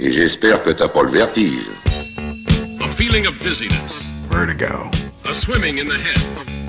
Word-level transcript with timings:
Et 0.00 0.12
j'espère 0.12 0.62
que 0.62 0.70
t'as 0.70 0.88
pas 0.88 1.02
le 1.02 1.10
vertige. 1.10 1.66
A 2.80 2.94
feeling 2.96 3.26
of 3.26 3.36
dizziness. 3.40 3.92
Vertigo. 4.30 4.88
A 5.28 5.34
swimming 5.34 5.78
in 5.78 5.86
the 5.86 5.98
head. 5.98 6.18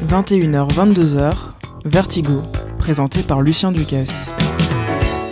21h, 0.07 0.67
22h, 0.73 1.35
Vertigo, 1.85 2.41
présenté 2.79 3.21
par 3.21 3.41
Lucien 3.41 3.71
Ducasse. 3.71 4.33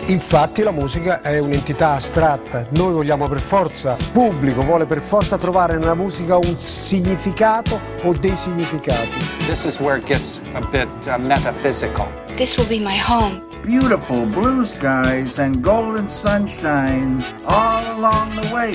Infatti 0.10 0.62
la 0.62 0.70
musica 0.72 1.22
è 1.22 1.40
un'entità 1.40 1.96
astratta, 1.96 2.68
noi 2.76 2.94
vogliamo 2.94 3.28
per 3.28 3.40
forza, 3.40 3.98
il 4.00 4.10
pubblico 4.14 4.62
vuole 4.62 4.86
per 4.86 5.02
forza 5.02 5.38
trovare 5.40 5.78
nella 5.78 5.96
musica 5.96 6.38
un 6.38 6.56
significato 6.58 7.80
o 8.04 8.14
dei 8.14 8.38
significati. 8.38 9.18
This 9.48 9.66
is 9.66 9.80
where 9.80 9.98
it 9.98 10.06
gets 10.06 10.40
a 10.54 10.62
bit 10.70 10.88
uh, 11.08 11.20
metaphysical. 11.20 12.08
This 12.36 12.56
will 12.58 12.68
be 12.68 12.78
my 12.78 12.96
home. 12.96 13.47
Beautiful 13.64 14.26
blue 14.26 14.64
skies 14.64 15.40
and 15.40 15.62
golden 15.62 16.08
sunshine 16.08 17.22
all 17.48 17.84
along 17.98 18.30
the 18.42 18.54
way. 18.54 18.72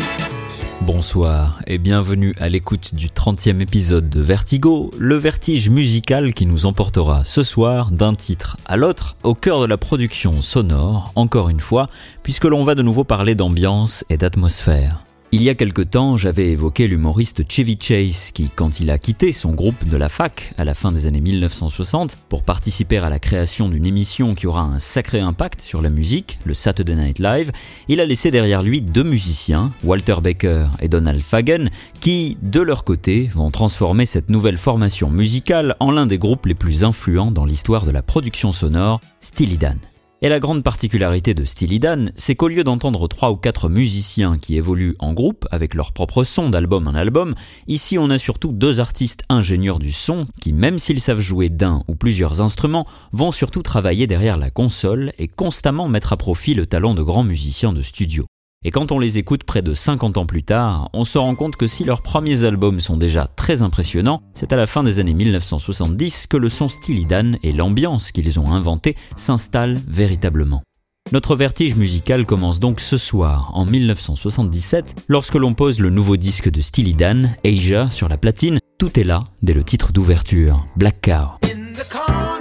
Bonsoir 0.86 1.60
et 1.68 1.78
bienvenue 1.78 2.34
à 2.40 2.48
l'écoute 2.48 2.94
du 2.94 3.06
30e 3.06 3.60
épisode 3.60 4.10
de 4.10 4.20
Vertigo, 4.20 4.90
le 4.98 5.14
vertige 5.14 5.70
musical 5.70 6.34
qui 6.34 6.44
nous 6.44 6.66
emportera 6.66 7.24
ce 7.24 7.44
soir 7.44 7.92
d'un 7.92 8.14
titre 8.14 8.56
à 8.66 8.76
l'autre 8.76 9.16
au 9.22 9.34
cœur 9.34 9.60
de 9.60 9.66
la 9.66 9.76
production 9.76 10.42
sonore, 10.42 11.12
encore 11.14 11.50
une 11.50 11.60
fois, 11.60 11.86
puisque 12.24 12.46
l'on 12.46 12.64
va 12.64 12.74
de 12.74 12.82
nouveau 12.82 13.04
parler 13.04 13.36
d'ambiance 13.36 14.04
et 14.10 14.16
d'atmosphère. 14.16 15.04
Il 15.34 15.42
y 15.42 15.48
a 15.48 15.54
quelque 15.54 15.80
temps, 15.80 16.18
j'avais 16.18 16.50
évoqué 16.50 16.86
l'humoriste 16.86 17.50
Chevy 17.50 17.78
Chase 17.80 18.32
qui, 18.32 18.50
quand 18.54 18.80
il 18.80 18.90
a 18.90 18.98
quitté 18.98 19.32
son 19.32 19.54
groupe 19.54 19.88
de 19.88 19.96
la 19.96 20.10
fac 20.10 20.52
à 20.58 20.64
la 20.66 20.74
fin 20.74 20.92
des 20.92 21.06
années 21.06 21.22
1960 21.22 22.18
pour 22.28 22.42
participer 22.42 22.98
à 22.98 23.08
la 23.08 23.18
création 23.18 23.70
d'une 23.70 23.86
émission 23.86 24.34
qui 24.34 24.46
aura 24.46 24.60
un 24.60 24.78
sacré 24.78 25.20
impact 25.20 25.62
sur 25.62 25.80
la 25.80 25.88
musique, 25.88 26.38
le 26.44 26.52
Saturday 26.52 26.96
Night 26.96 27.18
Live, 27.18 27.50
il 27.88 28.00
a 28.00 28.04
laissé 28.04 28.30
derrière 28.30 28.62
lui 28.62 28.82
deux 28.82 29.04
musiciens, 29.04 29.72
Walter 29.84 30.16
Baker 30.22 30.66
et 30.80 30.88
Donald 30.88 31.22
Fagen, 31.22 31.70
qui, 32.00 32.36
de 32.42 32.60
leur 32.60 32.84
côté, 32.84 33.30
vont 33.32 33.50
transformer 33.50 34.04
cette 34.04 34.28
nouvelle 34.28 34.58
formation 34.58 35.08
musicale 35.08 35.76
en 35.80 35.92
l'un 35.92 36.04
des 36.04 36.18
groupes 36.18 36.44
les 36.44 36.54
plus 36.54 36.84
influents 36.84 37.30
dans 37.30 37.46
l'histoire 37.46 37.86
de 37.86 37.90
la 37.90 38.02
production 38.02 38.52
sonore, 38.52 39.00
Steely 39.20 39.56
Dan. 39.56 39.78
Et 40.24 40.28
la 40.28 40.38
grande 40.38 40.62
particularité 40.62 41.34
de 41.34 41.42
Steely 41.42 41.80
Dan, 41.80 42.12
c'est 42.14 42.36
qu'au 42.36 42.46
lieu 42.46 42.62
d'entendre 42.62 43.08
trois 43.08 43.32
ou 43.32 43.36
quatre 43.36 43.68
musiciens 43.68 44.38
qui 44.38 44.56
évoluent 44.56 44.94
en 45.00 45.14
groupe 45.14 45.48
avec 45.50 45.74
leur 45.74 45.90
propre 45.90 46.22
son 46.22 46.48
d'album 46.48 46.86
en 46.86 46.94
album, 46.94 47.34
ici 47.66 47.98
on 47.98 48.08
a 48.08 48.18
surtout 48.18 48.52
deux 48.52 48.78
artistes 48.78 49.24
ingénieurs 49.28 49.80
du 49.80 49.90
son 49.90 50.28
qui, 50.40 50.52
même 50.52 50.78
s'ils 50.78 51.00
savent 51.00 51.18
jouer 51.18 51.48
d'un 51.48 51.82
ou 51.88 51.96
plusieurs 51.96 52.40
instruments, 52.40 52.86
vont 53.10 53.32
surtout 53.32 53.62
travailler 53.62 54.06
derrière 54.06 54.36
la 54.36 54.52
console 54.52 55.12
et 55.18 55.26
constamment 55.26 55.88
mettre 55.88 56.12
à 56.12 56.16
profit 56.16 56.54
le 56.54 56.66
talent 56.66 56.94
de 56.94 57.02
grands 57.02 57.24
musiciens 57.24 57.72
de 57.72 57.82
studio. 57.82 58.24
Et 58.64 58.70
quand 58.70 58.92
on 58.92 58.98
les 59.00 59.18
écoute 59.18 59.42
près 59.42 59.62
de 59.62 59.74
50 59.74 60.18
ans 60.18 60.26
plus 60.26 60.44
tard, 60.44 60.88
on 60.92 61.04
se 61.04 61.18
rend 61.18 61.34
compte 61.34 61.56
que 61.56 61.66
si 61.66 61.82
leurs 61.82 62.00
premiers 62.00 62.44
albums 62.44 62.80
sont 62.80 62.96
déjà 62.96 63.26
très 63.26 63.62
impressionnants, 63.62 64.22
c'est 64.34 64.52
à 64.52 64.56
la 64.56 64.66
fin 64.66 64.84
des 64.84 65.00
années 65.00 65.14
1970 65.14 66.28
que 66.28 66.36
le 66.36 66.48
son 66.48 66.68
Steely 66.68 67.04
Dan 67.04 67.38
et 67.42 67.52
l'ambiance 67.52 68.12
qu'ils 68.12 68.38
ont 68.38 68.52
inventé 68.52 68.96
s'installent 69.16 69.80
véritablement. 69.88 70.62
Notre 71.10 71.34
vertige 71.34 71.74
musical 71.74 72.24
commence 72.24 72.60
donc 72.60 72.80
ce 72.80 72.98
soir, 72.98 73.50
en 73.54 73.66
1977, 73.66 74.94
lorsque 75.08 75.34
l'on 75.34 75.54
pose 75.54 75.80
le 75.80 75.90
nouveau 75.90 76.16
disque 76.16 76.48
de 76.48 76.60
Steely 76.60 76.94
Dan, 76.94 77.36
Asia, 77.44 77.90
sur 77.90 78.08
la 78.08 78.16
platine. 78.16 78.58
Tout 78.78 78.98
est 78.98 79.04
là 79.04 79.24
dès 79.42 79.54
le 79.54 79.64
titre 79.64 79.92
d'ouverture, 79.92 80.64
Black 80.76 81.00
Cow. 81.02 82.31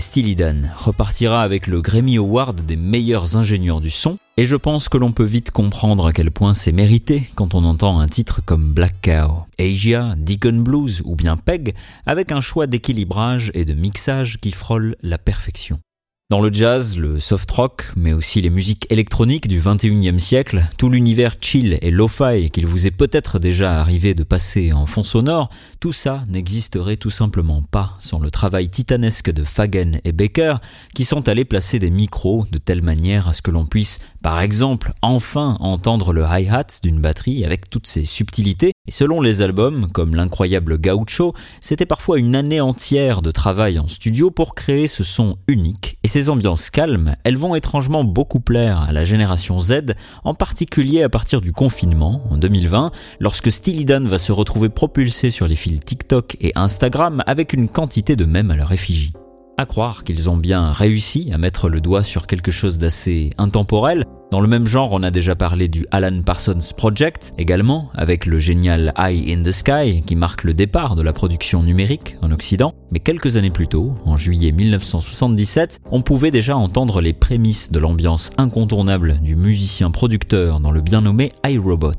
Stylidan 0.00 0.62
repartira 0.76 1.42
avec 1.42 1.66
le 1.66 1.80
Grammy 1.80 2.16
Award 2.18 2.62
des 2.66 2.76
meilleurs 2.76 3.36
ingénieurs 3.36 3.80
du 3.80 3.90
son, 3.90 4.16
et 4.36 4.44
je 4.44 4.56
pense 4.56 4.88
que 4.88 4.98
l'on 4.98 5.12
peut 5.12 5.24
vite 5.24 5.50
comprendre 5.50 6.06
à 6.06 6.12
quel 6.12 6.30
point 6.30 6.54
c'est 6.54 6.72
mérité 6.72 7.28
quand 7.34 7.54
on 7.54 7.64
entend 7.64 8.00
un 8.00 8.08
titre 8.08 8.40
comme 8.44 8.72
Black 8.72 8.96
Cow, 9.02 9.46
Asia, 9.58 10.14
Deacon 10.18 10.60
Blues 10.60 11.02
ou 11.04 11.16
bien 11.16 11.36
Peg, 11.36 11.74
avec 12.04 12.32
un 12.32 12.40
choix 12.40 12.66
d'équilibrage 12.66 13.50
et 13.54 13.64
de 13.64 13.74
mixage 13.74 14.38
qui 14.38 14.52
frôle 14.52 14.96
la 15.02 15.18
perfection. 15.18 15.78
Dans 16.28 16.40
le 16.40 16.52
jazz, 16.52 16.96
le 16.96 17.20
soft 17.20 17.48
rock, 17.52 17.92
mais 17.94 18.12
aussi 18.12 18.40
les 18.40 18.50
musiques 18.50 18.88
électroniques 18.90 19.46
du 19.46 19.60
21e 19.60 20.18
siècle, 20.18 20.66
tout 20.76 20.90
l'univers 20.90 21.36
chill 21.40 21.78
et 21.82 21.92
lo-fi 21.92 22.50
qu'il 22.50 22.66
vous 22.66 22.88
est 22.88 22.90
peut-être 22.90 23.38
déjà 23.38 23.80
arrivé 23.80 24.12
de 24.12 24.24
passer 24.24 24.72
en 24.72 24.86
fond 24.86 25.04
sonore, 25.04 25.50
tout 25.78 25.92
ça 25.92 26.24
n'existerait 26.28 26.96
tout 26.96 27.10
simplement 27.10 27.62
pas 27.62 27.96
sans 28.00 28.18
le 28.18 28.32
travail 28.32 28.68
titanesque 28.68 29.30
de 29.30 29.44
Fagen 29.44 30.00
et 30.02 30.10
Baker 30.10 30.56
qui 30.96 31.04
sont 31.04 31.28
allés 31.28 31.44
placer 31.44 31.78
des 31.78 31.90
micros 31.90 32.44
de 32.50 32.58
telle 32.58 32.82
manière 32.82 33.28
à 33.28 33.32
ce 33.32 33.40
que 33.40 33.52
l'on 33.52 33.64
puisse, 33.64 34.00
par 34.20 34.40
exemple, 34.40 34.94
enfin 35.02 35.56
entendre 35.60 36.12
le 36.12 36.24
hi-hat 36.24 36.80
d'une 36.82 37.00
batterie 37.00 37.44
avec 37.44 37.70
toutes 37.70 37.86
ses 37.86 38.04
subtilités. 38.04 38.72
Et 38.88 38.92
selon 38.92 39.20
les 39.20 39.42
albums, 39.42 39.88
comme 39.92 40.14
l'incroyable 40.14 40.78
Gaucho, 40.78 41.34
c'était 41.60 41.86
parfois 41.86 42.18
une 42.18 42.36
année 42.36 42.60
entière 42.60 43.20
de 43.20 43.30
travail 43.30 43.78
en 43.78 43.88
studio 43.88 44.30
pour 44.30 44.54
créer 44.54 44.86
ce 44.86 45.02
son 45.02 45.38
unique. 45.48 45.98
Et 46.04 46.08
ces 46.08 46.30
ambiances 46.30 46.70
calmes, 46.70 47.16
elles 47.24 47.36
vont 47.36 47.54
étrangement 47.54 48.04
beaucoup 48.04 48.40
plaire 48.40 48.80
à 48.82 48.92
la 48.92 49.04
génération 49.04 49.58
Z, 49.58 49.94
en 50.24 50.34
particulier 50.34 51.02
à 51.02 51.08
partir 51.08 51.40
du 51.40 51.52
confinement, 51.52 52.22
en 52.30 52.36
2020, 52.36 52.92
lorsque 53.18 53.50
Stylidan 53.50 54.04
va 54.04 54.18
se 54.18 54.32
retrouver 54.32 54.68
propulsé 54.68 55.30
sur 55.30 55.48
les 55.48 55.56
fils 55.56 55.80
TikTok 55.80 56.36
et 56.40 56.52
Instagram 56.54 57.22
avec 57.26 57.52
une 57.52 57.68
quantité 57.68 58.16
de 58.16 58.24
mèmes 58.24 58.50
à 58.50 58.56
leur 58.56 58.72
effigie. 58.72 59.12
À 59.58 59.64
croire 59.64 60.04
qu'ils 60.04 60.28
ont 60.28 60.36
bien 60.36 60.70
réussi 60.70 61.30
à 61.32 61.38
mettre 61.38 61.68
le 61.68 61.80
doigt 61.80 62.04
sur 62.04 62.26
quelque 62.26 62.50
chose 62.50 62.78
d'assez 62.78 63.30
intemporel. 63.38 64.04
Dans 64.32 64.40
le 64.40 64.48
même 64.48 64.66
genre, 64.66 64.92
on 64.92 65.04
a 65.04 65.12
déjà 65.12 65.36
parlé 65.36 65.68
du 65.68 65.86
Alan 65.92 66.20
Parsons 66.20 66.58
Project, 66.76 67.32
également, 67.38 67.90
avec 67.94 68.26
le 68.26 68.40
génial 68.40 68.92
Eye 68.98 69.32
in 69.32 69.44
the 69.44 69.52
Sky, 69.52 70.02
qui 70.04 70.16
marque 70.16 70.42
le 70.42 70.52
départ 70.52 70.96
de 70.96 71.02
la 71.02 71.12
production 71.12 71.62
numérique 71.62 72.16
en 72.22 72.32
Occident. 72.32 72.74
Mais 72.90 72.98
quelques 72.98 73.36
années 73.36 73.50
plus 73.50 73.68
tôt, 73.68 73.94
en 74.04 74.16
juillet 74.16 74.50
1977, 74.50 75.78
on 75.92 76.02
pouvait 76.02 76.32
déjà 76.32 76.56
entendre 76.56 77.00
les 77.00 77.12
prémices 77.12 77.70
de 77.70 77.78
l'ambiance 77.78 78.32
incontournable 78.36 79.20
du 79.22 79.36
musicien 79.36 79.92
producteur 79.92 80.58
dans 80.58 80.72
le 80.72 80.80
bien 80.80 81.02
nommé 81.02 81.30
iRobot. 81.46 81.92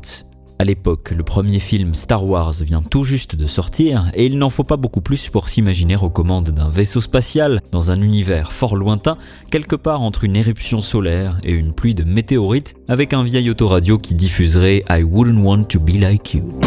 À 0.59 0.63
l'époque, 0.63 1.11
le 1.11 1.23
premier 1.23 1.59
film 1.59 1.93
Star 1.93 2.25
Wars 2.25 2.53
vient 2.61 2.81
tout 2.81 3.03
juste 3.03 3.35
de 3.35 3.45
sortir 3.45 4.09
et 4.15 4.25
il 4.25 4.39
n'en 4.39 4.49
faut 4.49 4.63
pas 4.63 4.77
beaucoup 4.77 5.01
plus 5.01 5.29
pour 5.29 5.49
s'imaginer 5.49 5.95
aux 5.95 6.09
commandes 6.09 6.49
d'un 6.49 6.69
vaisseau 6.69 6.99
spatial 6.99 7.61
dans 7.71 7.91
un 7.91 8.01
univers 8.01 8.51
fort 8.51 8.75
lointain, 8.75 9.19
quelque 9.51 9.75
part 9.75 10.01
entre 10.01 10.23
une 10.23 10.35
éruption 10.35 10.81
solaire 10.81 11.39
et 11.43 11.51
une 11.51 11.73
pluie 11.73 11.93
de 11.93 12.03
météorites 12.03 12.73
avec 12.87 13.13
un 13.13 13.23
vieil 13.23 13.51
autoradio 13.51 13.99
qui 13.99 14.15
diffuserait 14.15 14.83
I 14.89 15.03
wouldn't 15.03 15.43
want 15.43 15.65
to 15.65 15.79
be 15.79 15.99
like 15.99 16.33
you. 16.33 16.59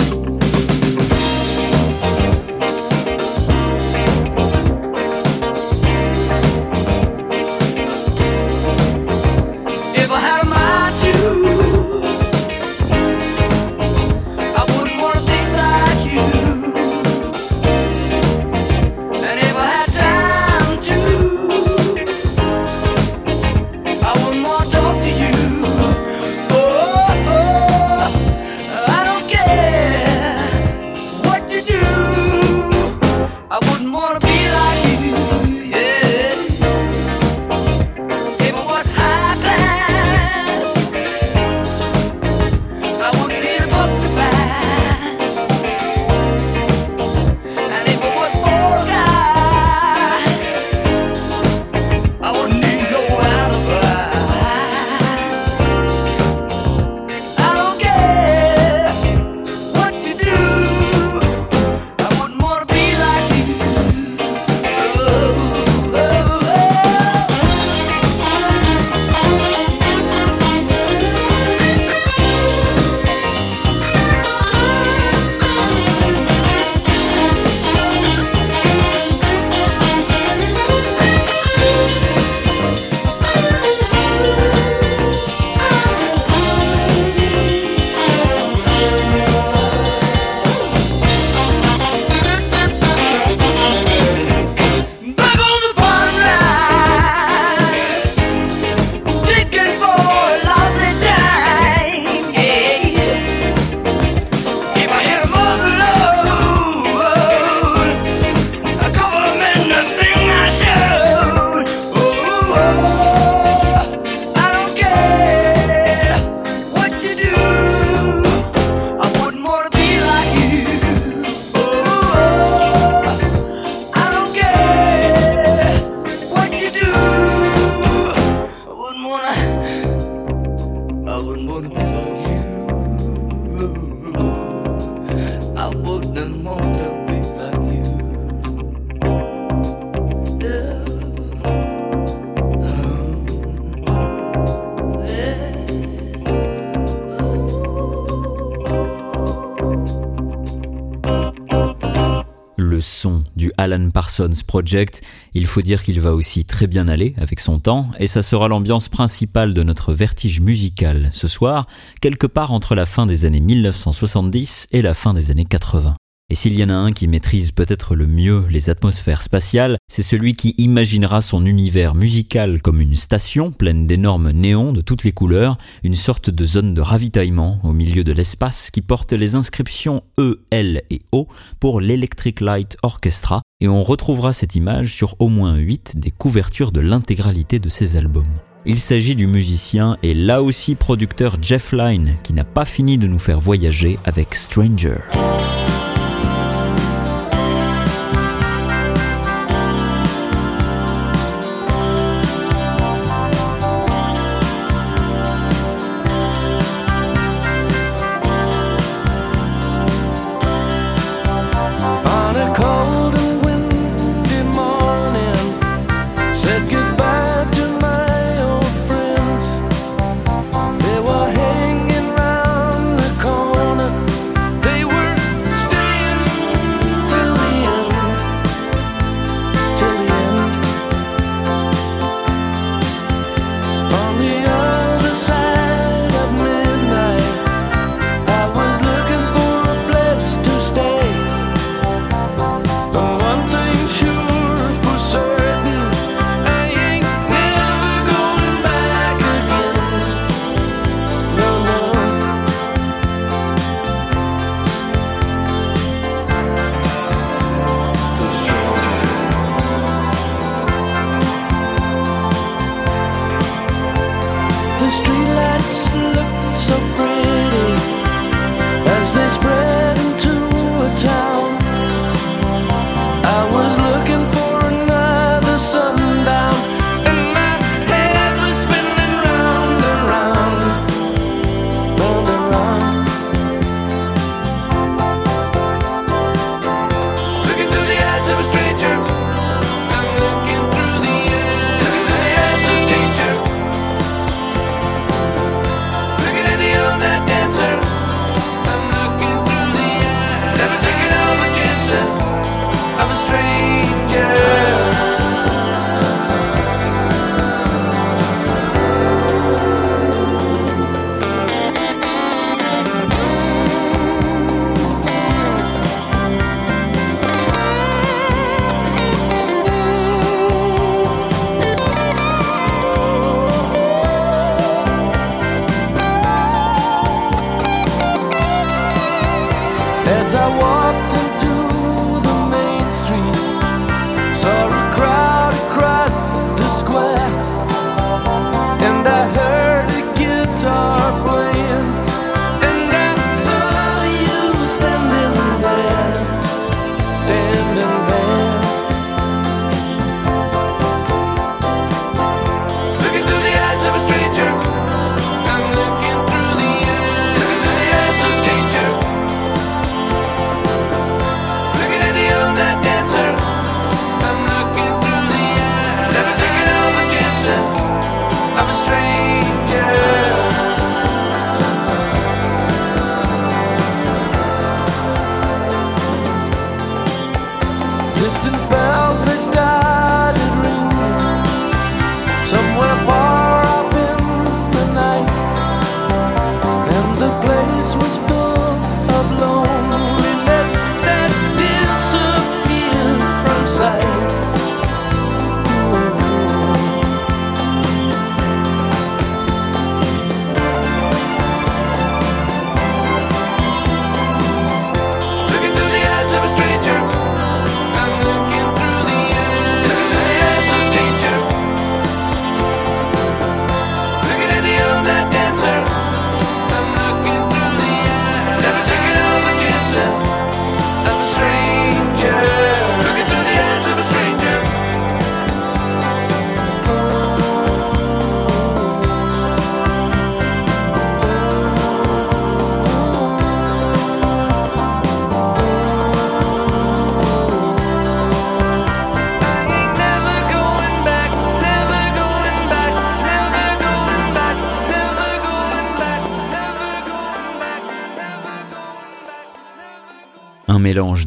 Project, 154.46 155.02
il 155.34 155.46
faut 155.46 155.62
dire 155.62 155.82
qu'il 155.82 156.00
va 156.00 156.14
aussi 156.14 156.44
très 156.44 156.66
bien 156.66 156.88
aller 156.88 157.14
avec 157.16 157.40
son 157.40 157.58
temps, 157.58 157.90
et 157.98 158.06
ça 158.06 158.22
sera 158.22 158.48
l'ambiance 158.48 158.88
principale 158.88 159.54
de 159.54 159.62
notre 159.62 159.92
vertige 159.92 160.40
musical 160.40 161.10
ce 161.12 161.28
soir, 161.28 161.66
quelque 162.00 162.26
part 162.26 162.52
entre 162.52 162.74
la 162.74 162.86
fin 162.86 163.06
des 163.06 163.24
années 163.24 163.40
1970 163.40 164.68
et 164.72 164.82
la 164.82 164.94
fin 164.94 165.14
des 165.14 165.30
années 165.30 165.44
80. 165.44 165.94
Et 166.32 166.36
s'il 166.36 166.56
y 166.56 166.62
en 166.62 166.68
a 166.68 166.74
un 166.74 166.92
qui 166.92 167.08
maîtrise 167.08 167.50
peut-être 167.50 167.96
le 167.96 168.06
mieux 168.06 168.46
les 168.48 168.70
atmosphères 168.70 169.22
spatiales, 169.22 169.76
c'est 169.90 170.04
celui 170.04 170.34
qui 170.34 170.54
imaginera 170.58 171.22
son 171.22 171.44
univers 171.44 171.96
musical 171.96 172.62
comme 172.62 172.80
une 172.80 172.94
station 172.94 173.50
pleine 173.50 173.88
d'énormes 173.88 174.30
néons 174.30 174.72
de 174.72 174.80
toutes 174.80 175.02
les 175.02 175.10
couleurs, 175.10 175.58
une 175.82 175.96
sorte 175.96 176.30
de 176.30 176.44
zone 176.44 176.72
de 176.72 176.80
ravitaillement 176.80 177.58
au 177.64 177.72
milieu 177.72 178.04
de 178.04 178.12
l'espace 178.12 178.70
qui 178.70 178.80
porte 178.80 179.12
les 179.12 179.34
inscriptions 179.34 180.04
E, 180.20 180.44
L 180.52 180.82
et 180.90 181.00
O 181.10 181.26
pour 181.58 181.80
l'Electric 181.80 182.40
Light 182.40 182.76
Orchestra, 182.84 183.42
et 183.60 183.66
on 183.66 183.82
retrouvera 183.82 184.32
cette 184.32 184.54
image 184.54 184.94
sur 184.94 185.16
au 185.18 185.26
moins 185.26 185.56
8 185.56 185.98
des 185.98 186.12
couvertures 186.12 186.70
de 186.70 186.80
l'intégralité 186.80 187.58
de 187.58 187.68
ses 187.68 187.96
albums. 187.96 188.22
Il 188.64 188.78
s'agit 188.78 189.16
du 189.16 189.26
musicien 189.26 189.96
et 190.04 190.14
là 190.14 190.44
aussi 190.44 190.76
producteur 190.76 191.38
Jeff 191.42 191.72
Lynne 191.72 192.14
qui 192.22 192.34
n'a 192.34 192.44
pas 192.44 192.66
fini 192.66 192.98
de 192.98 193.08
nous 193.08 193.18
faire 193.18 193.40
voyager 193.40 193.98
avec 194.04 194.36
Stranger. 194.36 194.98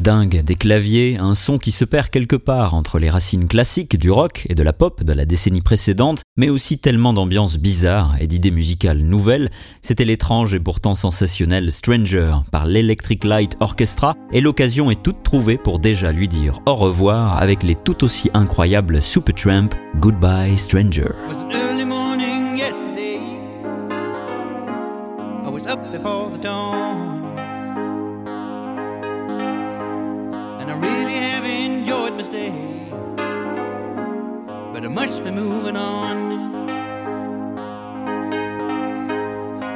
Dingue 0.00 0.42
des 0.42 0.54
claviers, 0.54 1.18
un 1.18 1.34
son 1.34 1.58
qui 1.58 1.72
se 1.72 1.84
perd 1.84 2.08
quelque 2.08 2.36
part 2.36 2.74
entre 2.74 2.98
les 2.98 3.10
racines 3.10 3.48
classiques 3.48 3.98
du 3.98 4.10
rock 4.10 4.46
et 4.48 4.54
de 4.54 4.62
la 4.62 4.72
pop 4.72 5.02
de 5.02 5.12
la 5.12 5.26
décennie 5.26 5.62
précédente, 5.62 6.22
mais 6.36 6.48
aussi 6.48 6.78
tellement 6.78 7.12
d'ambiances 7.12 7.58
bizarres 7.58 8.14
et 8.20 8.26
d'idées 8.26 8.50
musicales 8.50 8.98
nouvelles, 8.98 9.50
c'était 9.82 10.04
l'étrange 10.04 10.54
et 10.54 10.60
pourtant 10.60 10.94
sensationnel 10.94 11.72
Stranger 11.72 12.36
par 12.52 12.66
l'Electric 12.66 13.24
Light 13.24 13.56
Orchestra, 13.60 14.14
et 14.32 14.40
l'occasion 14.40 14.90
est 14.90 15.02
toute 15.02 15.22
trouvée 15.22 15.58
pour 15.58 15.78
déjà 15.80 16.12
lui 16.12 16.28
dire 16.28 16.60
au 16.66 16.74
revoir 16.74 17.36
avec 17.36 17.62
les 17.62 17.74
tout 17.74 18.04
aussi 18.04 18.30
incroyables 18.32 19.02
Supertramp 19.02 19.70
Goodbye 19.98 20.56
Stranger. 20.56 21.10
Enjoyed 31.84 32.14
my 32.14 32.22
stay. 32.22 32.50
But 34.72 34.86
I 34.86 34.88
must 34.88 35.22
be 35.22 35.30
moving 35.30 35.76
on. 35.76 36.16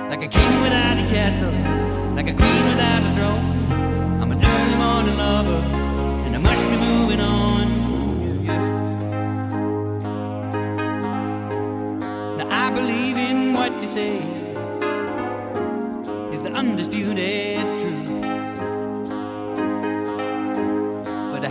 Like 0.09 0.25
a 0.25 0.29
king 0.29 0.63
without 0.63 0.97
a 0.97 1.07
castle, 1.13 1.53
like 2.17 2.31
a 2.31 2.33
queen 2.33 2.65
without 2.71 3.03
a 3.03 3.11
throne. 3.15 3.45
I'm 4.23 4.33
an 4.33 4.43
early 4.43 4.77
morning 4.85 5.19
lover, 5.19 5.63
and 6.25 6.35
I 6.35 6.39
must 6.39 6.65
be 6.71 6.77
moving 6.89 7.21
on. 7.21 7.67
Yeah, 8.25 8.55
yeah. 8.55 8.65
Now 12.39 12.49
I 12.51 12.71
believe 12.71 13.19
in 13.19 13.53
what 13.53 13.73
you 13.83 13.89
say 13.89 14.17
is 16.33 16.41
the 16.41 16.53
undisputed 16.53 17.78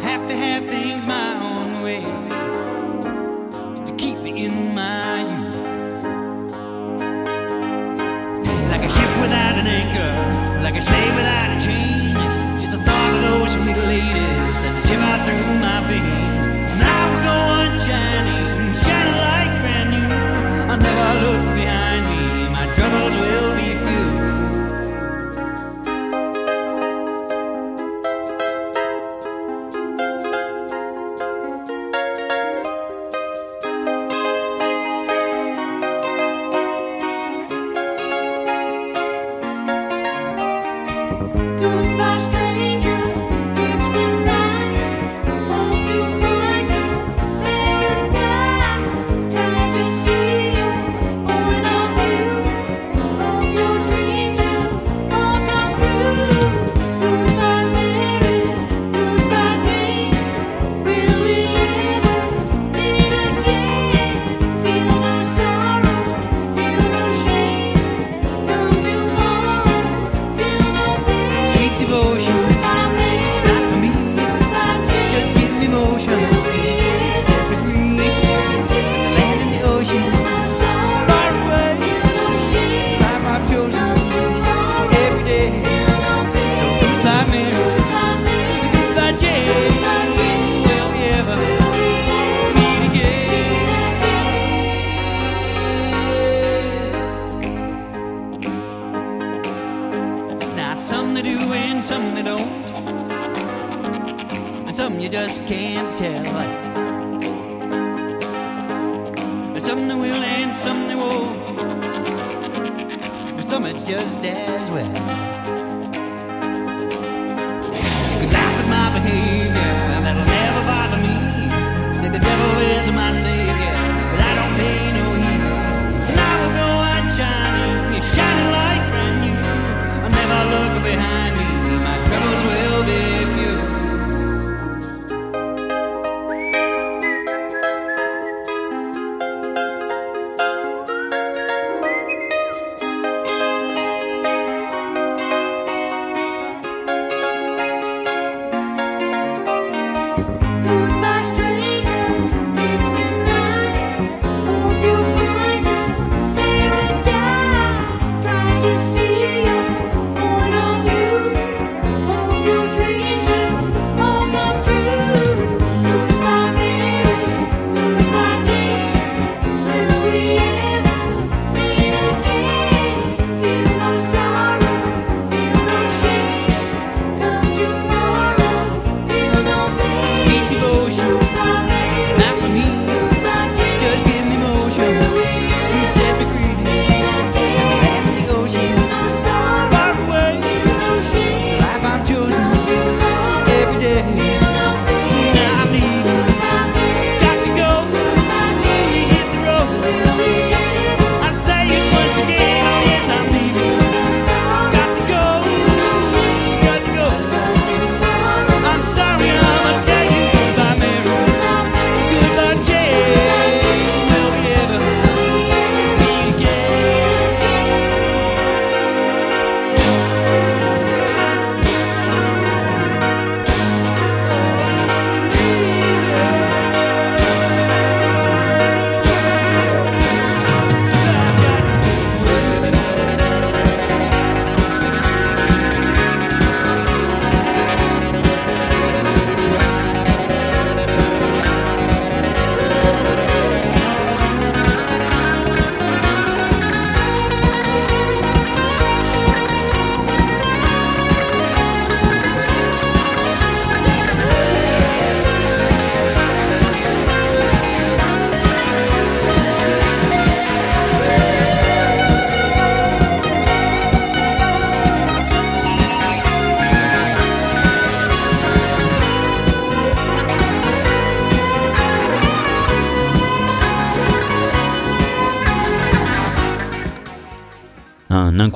have 0.08 0.26
to 0.26 0.36
have 0.38 0.64
things 0.70 1.06
my 1.06 1.30
own 1.50 1.84
way 1.84 2.02
to 3.86 3.94
keep 3.98 4.18
me 4.20 4.46
in 4.46 4.74
my 4.74 5.20
youth. 5.32 5.56
Like 8.72 8.84
a 8.86 8.90
ship 8.90 9.12
without 9.24 9.56
an 9.62 9.68
anchor, 9.68 10.62
like 10.64 10.78
a 10.78 10.82
slave 10.82 11.14
without 11.16 11.58
a 11.58 11.60
chain. 11.66 12.14
Just 12.62 12.72
the 12.72 12.82
thought 12.86 13.14
of 13.16 13.22
those 13.22 13.52
sweet 13.56 13.78
ladies 13.92 14.58
as 14.68 14.74
they 14.76 14.84
shiver 14.90 15.18
through 15.26 15.60
my 15.60 15.84
veins. 15.88 16.27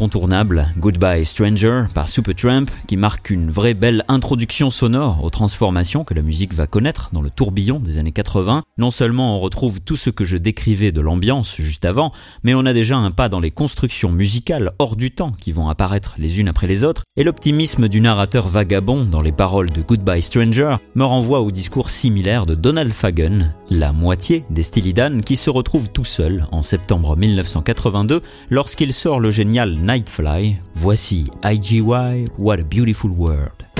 Incontournable, 0.01 0.65
Goodbye 0.79 1.23
Stranger 1.23 1.83
par 1.93 2.09
Supertramp, 2.09 2.65
qui 2.87 2.97
marque 2.97 3.29
une 3.29 3.51
vraie 3.51 3.75
belle 3.75 4.03
introduction 4.07 4.71
sonore 4.71 5.23
aux 5.23 5.29
transformations 5.29 6.03
que 6.03 6.15
la 6.15 6.23
musique 6.23 6.55
va 6.55 6.65
connaître 6.65 7.11
dans 7.13 7.21
le 7.21 7.29
tourbillon 7.29 7.79
des 7.79 7.99
années 7.99 8.11
80. 8.11 8.63
Non 8.79 8.89
seulement 8.89 9.35
on 9.35 9.39
retrouve 9.39 9.79
tout 9.79 9.95
ce 9.95 10.09
que 10.09 10.25
je 10.25 10.37
décrivais 10.37 10.91
de 10.91 11.01
l'ambiance 11.01 11.57
juste 11.59 11.85
avant, 11.85 12.11
mais 12.41 12.55
on 12.55 12.65
a 12.65 12.73
déjà 12.73 12.97
un 12.97 13.11
pas 13.11 13.29
dans 13.29 13.39
les 13.39 13.51
constructions 13.51 14.11
musicales 14.11 14.71
hors 14.79 14.95
du 14.95 15.11
temps 15.11 15.33
qui 15.39 15.51
vont 15.51 15.69
apparaître 15.69 16.15
les 16.17 16.39
unes 16.39 16.47
après 16.47 16.65
les 16.65 16.83
autres, 16.83 17.03
et 17.15 17.23
l'optimisme 17.23 17.87
du 17.87 18.01
narrateur 18.01 18.47
vagabond 18.47 19.03
dans 19.03 19.21
les 19.21 19.31
paroles 19.31 19.69
de 19.69 19.83
Goodbye 19.83 20.23
Stranger 20.23 20.77
me 20.95 21.03
renvoie 21.03 21.41
au 21.41 21.51
discours 21.51 21.91
similaire 21.91 22.47
de 22.47 22.55
Donald 22.55 22.91
Fagen, 22.91 23.53
la 23.69 23.93
moitié 23.93 24.45
des 24.49 24.63
Steely 24.63 24.95
Dan 24.95 25.21
qui 25.21 25.35
se 25.35 25.51
retrouve 25.51 25.91
tout 25.91 26.05
seul 26.05 26.47
en 26.51 26.63
septembre 26.63 27.15
1982 27.15 28.23
lorsqu'il 28.49 28.93
sort 28.93 29.19
le 29.19 29.29
génial 29.29 29.77
Nightfly. 29.91 30.57
Voici 30.75 31.25
IGY, 31.43 32.29
What 32.37 32.61
a 32.61 32.63
Beautiful 32.63 33.11
World. 33.11 33.70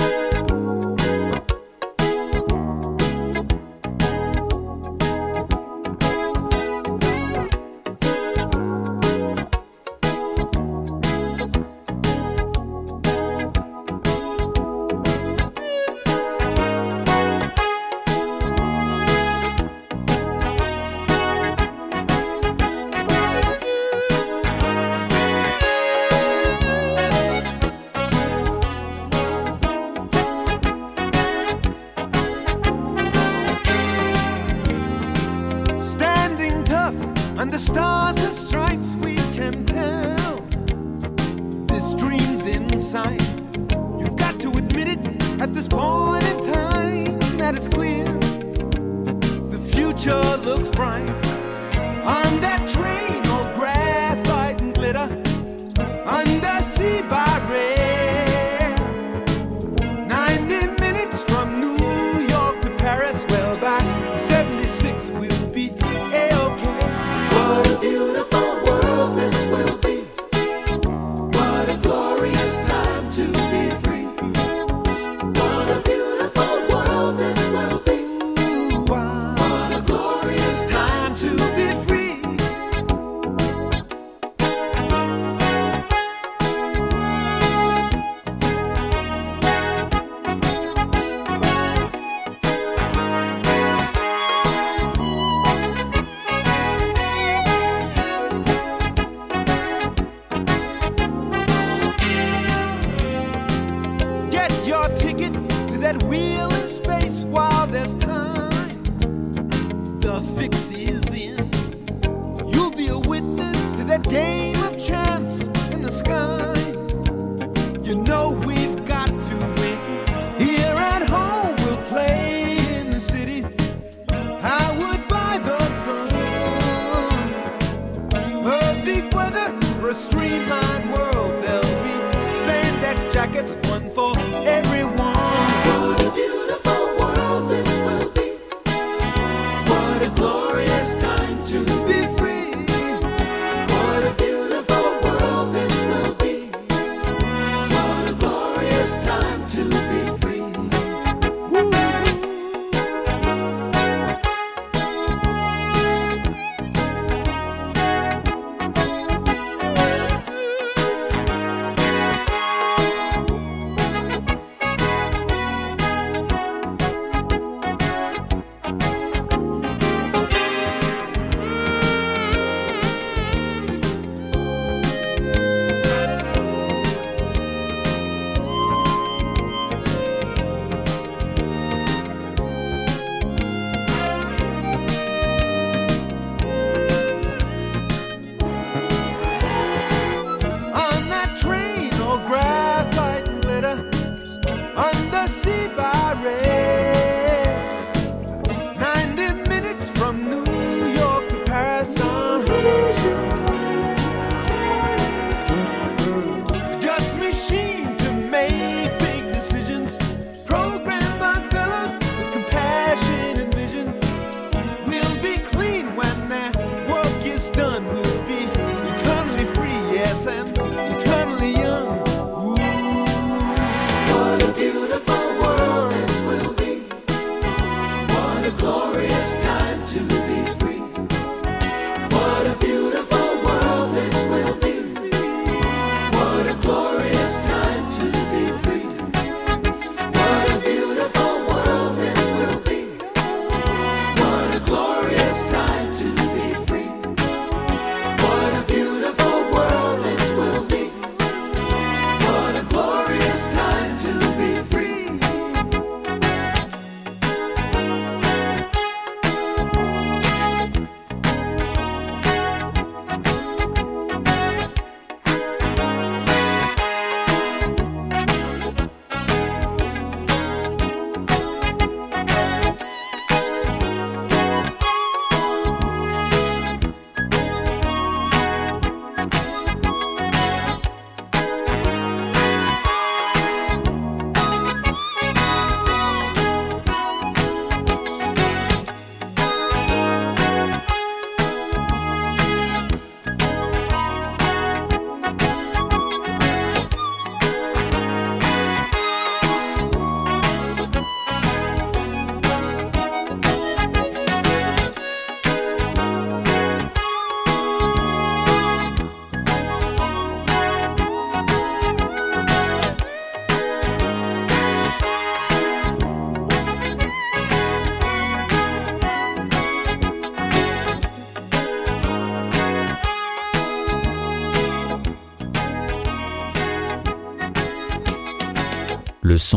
Inside. 42.94 43.22
You've 43.98 44.16
got 44.16 44.38
to 44.40 44.50
admit 44.50 44.88
it 44.88 45.40
at 45.40 45.54
this 45.54 45.66
point 45.66 46.24
in 46.24 46.52
time 46.52 47.18
that 47.38 47.54
it's 47.56 47.68
clear 47.68 48.04
the 48.04 49.58
future 49.72 50.20
looks 50.44 50.68
bright. 50.68 51.08
On 52.04 52.40
that 52.40 52.61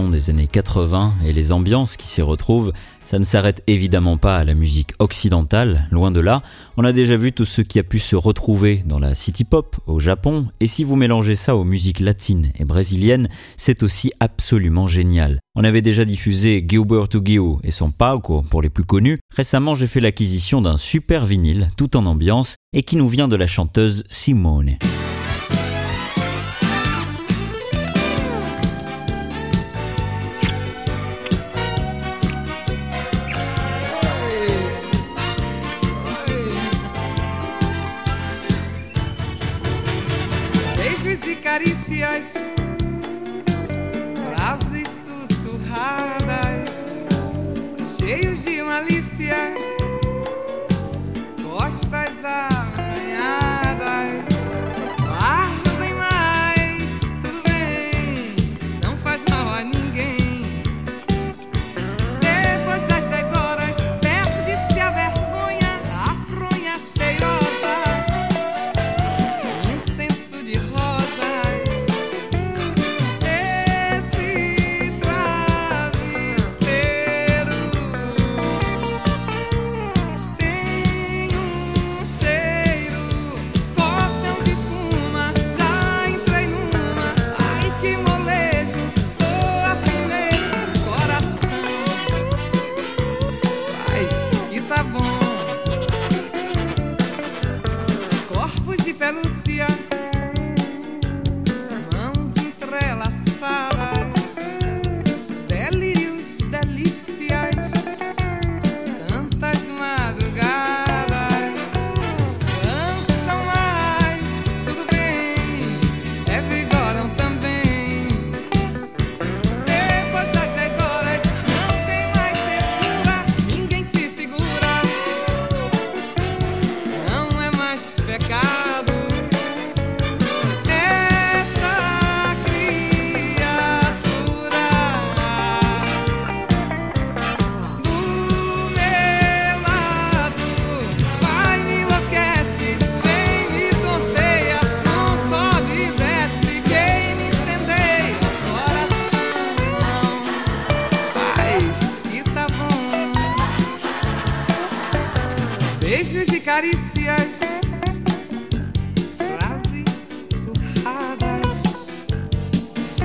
des 0.04 0.30
années 0.30 0.48
80 0.48 1.14
et 1.26 1.32
les 1.32 1.52
ambiances 1.54 1.96
qui 1.96 2.08
s'y 2.08 2.22
retrouvent, 2.22 2.74
ça 3.06 3.18
ne 3.18 3.24
s'arrête 3.24 3.64
évidemment 3.66 4.18
pas 4.18 4.38
à 4.38 4.44
la 4.44 4.54
musique 4.54 4.92
occidentale, 5.00 5.88
loin 5.92 6.12
de 6.12 6.20
là. 6.20 6.42
On 6.76 6.84
a 6.84 6.92
déjà 6.92 7.16
vu 7.16 7.32
tout 7.32 7.46
ce 7.46 7.62
qui 7.62 7.80
a 7.80 7.84
pu 7.84 8.00
se 8.00 8.16
retrouver 8.16 8.84
dans 8.86 9.00
la 9.00 9.16
city 9.16 9.46
pop 9.46 9.78
au 9.88 10.00
Japon, 10.00 10.48
et 10.60 10.68
si 10.68 10.84
vous 10.84 10.98
mélangez 10.98 11.36
ça 11.36 11.56
aux 11.56 11.64
musiques 11.64 12.02
latines 12.02 12.52
et 12.60 12.66
brésiliennes, 12.66 13.30
c'est 13.56 13.84
aussi 13.84 14.12
absolument 14.20 14.88
génial. 14.88 15.40
On 15.56 15.64
avait 15.64 15.82
déjà 15.82 16.04
diffusé 16.04 16.66
Gilberto 16.68 17.22
Gil 17.24 17.56
et 17.64 17.72
son 17.72 17.92
Pauco 17.92 18.42
pour 18.50 18.62
les 18.62 18.70
plus 18.70 18.84
connus. 18.84 19.20
Récemment, 19.34 19.76
j'ai 19.76 19.88
fait 19.88 20.02
l'acquisition 20.02 20.62
d'un 20.62 20.78
super 20.78 21.26
vinyle 21.26 21.70
tout 21.78 21.96
en 21.96 22.06
ambiance 22.06 22.56
et 22.74 22.84
qui 22.84 22.98
nous 22.98 23.08
vient 23.08 23.30
de 23.30 23.38
la 23.38 23.48
chanteuse 23.48 24.04
Simone. 24.10 24.78
dias, 42.10 42.34
frases 44.28 44.88
sussurradas, 45.28 46.70
cheios 47.98 48.44
de 48.44 48.64
malícia. 48.64 49.65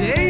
say 0.01 0.30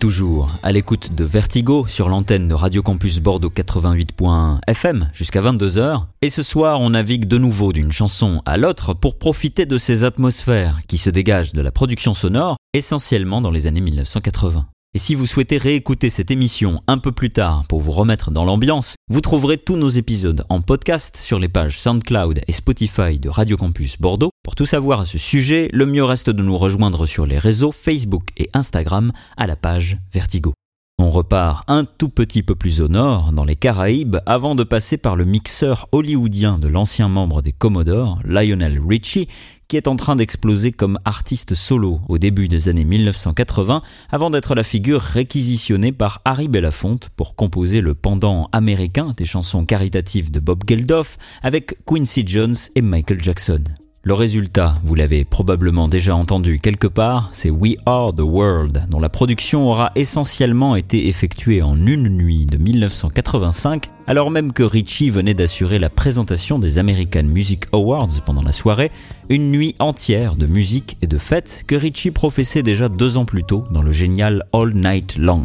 toujours 0.00 0.50
à 0.62 0.72
l'écoute 0.72 1.14
de 1.14 1.24
Vertigo 1.24 1.86
sur 1.86 2.08
l'antenne 2.08 2.48
de 2.48 2.54
Radio 2.54 2.82
Campus 2.82 3.20
Bordeaux 3.20 3.50
88.1 3.50 4.58
FM 4.66 5.10
jusqu'à 5.12 5.42
22h. 5.42 6.04
Et 6.22 6.30
ce 6.30 6.42
soir, 6.42 6.80
on 6.80 6.90
navigue 6.90 7.26
de 7.26 7.36
nouveau 7.36 7.74
d'une 7.74 7.92
chanson 7.92 8.40
à 8.46 8.56
l'autre 8.56 8.94
pour 8.94 9.18
profiter 9.18 9.66
de 9.66 9.76
ces 9.76 10.04
atmosphères 10.04 10.80
qui 10.88 10.96
se 10.96 11.10
dégagent 11.10 11.52
de 11.52 11.60
la 11.60 11.70
production 11.70 12.14
sonore, 12.14 12.56
essentiellement 12.72 13.42
dans 13.42 13.50
les 13.50 13.66
années 13.66 13.82
1980. 13.82 14.66
Et 14.92 14.98
si 14.98 15.14
vous 15.14 15.26
souhaitez 15.26 15.56
réécouter 15.56 16.10
cette 16.10 16.32
émission 16.32 16.82
un 16.88 16.98
peu 16.98 17.12
plus 17.12 17.30
tard 17.30 17.62
pour 17.68 17.80
vous 17.80 17.92
remettre 17.92 18.32
dans 18.32 18.44
l'ambiance, 18.44 18.96
vous 19.08 19.20
trouverez 19.20 19.56
tous 19.56 19.76
nos 19.76 19.88
épisodes 19.88 20.44
en 20.48 20.62
podcast 20.62 21.16
sur 21.16 21.38
les 21.38 21.48
pages 21.48 21.78
SoundCloud 21.78 22.40
et 22.44 22.52
Spotify 22.52 23.20
de 23.20 23.28
Radio 23.28 23.56
Campus 23.56 24.00
Bordeaux. 24.00 24.30
Pour 24.42 24.56
tout 24.56 24.66
savoir 24.66 25.02
à 25.02 25.04
ce 25.04 25.16
sujet, 25.16 25.68
le 25.72 25.86
mieux 25.86 26.02
reste 26.02 26.28
de 26.28 26.42
nous 26.42 26.58
rejoindre 26.58 27.06
sur 27.06 27.24
les 27.24 27.38
réseaux 27.38 27.70
Facebook 27.70 28.30
et 28.36 28.50
Instagram 28.52 29.12
à 29.36 29.46
la 29.46 29.54
page 29.54 29.98
Vertigo. 30.12 30.54
On 30.98 31.08
repart 31.08 31.64
un 31.70 31.84
tout 31.84 32.08
petit 32.08 32.42
peu 32.42 32.56
plus 32.56 32.80
au 32.80 32.88
nord, 32.88 33.32
dans 33.32 33.44
les 33.44 33.56
Caraïbes, 33.56 34.16
avant 34.26 34.56
de 34.56 34.64
passer 34.64 34.98
par 34.98 35.14
le 35.14 35.24
mixeur 35.24 35.88
hollywoodien 35.92 36.58
de 36.58 36.66
l'ancien 36.66 37.08
membre 37.08 37.42
des 37.42 37.52
Commodores, 37.52 38.18
Lionel 38.24 38.82
Richie, 38.86 39.28
qui 39.70 39.76
est 39.76 39.86
en 39.86 39.94
train 39.94 40.16
d'exploser 40.16 40.72
comme 40.72 40.98
artiste 41.04 41.54
solo 41.54 42.00
au 42.08 42.18
début 42.18 42.48
des 42.48 42.68
années 42.68 42.84
1980, 42.84 43.82
avant 44.10 44.28
d'être 44.28 44.56
la 44.56 44.64
figure 44.64 45.00
réquisitionnée 45.00 45.92
par 45.92 46.22
Harry 46.24 46.48
Belafonte 46.48 47.08
pour 47.10 47.36
composer 47.36 47.80
le 47.80 47.94
pendant 47.94 48.48
américain 48.50 49.14
des 49.16 49.24
chansons 49.24 49.64
caritatives 49.64 50.32
de 50.32 50.40
Bob 50.40 50.64
Geldof 50.68 51.18
avec 51.44 51.76
Quincy 51.86 52.24
Jones 52.26 52.56
et 52.74 52.82
Michael 52.82 53.22
Jackson. 53.22 53.62
Le 54.02 54.14
résultat, 54.14 54.76
vous 54.82 54.94
l'avez 54.94 55.26
probablement 55.26 55.86
déjà 55.86 56.16
entendu 56.16 56.58
quelque 56.58 56.86
part, 56.86 57.28
c'est 57.32 57.50
We 57.50 57.74
Are 57.84 58.14
the 58.14 58.20
World, 58.20 58.86
dont 58.88 58.98
la 58.98 59.10
production 59.10 59.68
aura 59.68 59.92
essentiellement 59.94 60.74
été 60.74 61.08
effectuée 61.08 61.60
en 61.60 61.76
une 61.76 62.08
nuit 62.08 62.46
de 62.46 62.56
1985, 62.56 63.90
alors 64.06 64.30
même 64.30 64.54
que 64.54 64.62
Richie 64.62 65.10
venait 65.10 65.34
d'assurer 65.34 65.78
la 65.78 65.90
présentation 65.90 66.58
des 66.58 66.78
American 66.78 67.24
Music 67.24 67.64
Awards 67.74 68.22
pendant 68.24 68.42
la 68.42 68.52
soirée, 68.52 68.90
une 69.28 69.50
nuit 69.50 69.76
entière 69.80 70.34
de 70.34 70.46
musique 70.46 70.96
et 71.02 71.06
de 71.06 71.18
fêtes 71.18 71.64
que 71.66 71.74
Richie 71.74 72.10
professait 72.10 72.62
déjà 72.62 72.88
deux 72.88 73.18
ans 73.18 73.26
plus 73.26 73.44
tôt 73.44 73.64
dans 73.70 73.82
le 73.82 73.92
génial 73.92 74.46
All 74.54 74.72
Night 74.72 75.18
Long. 75.18 75.44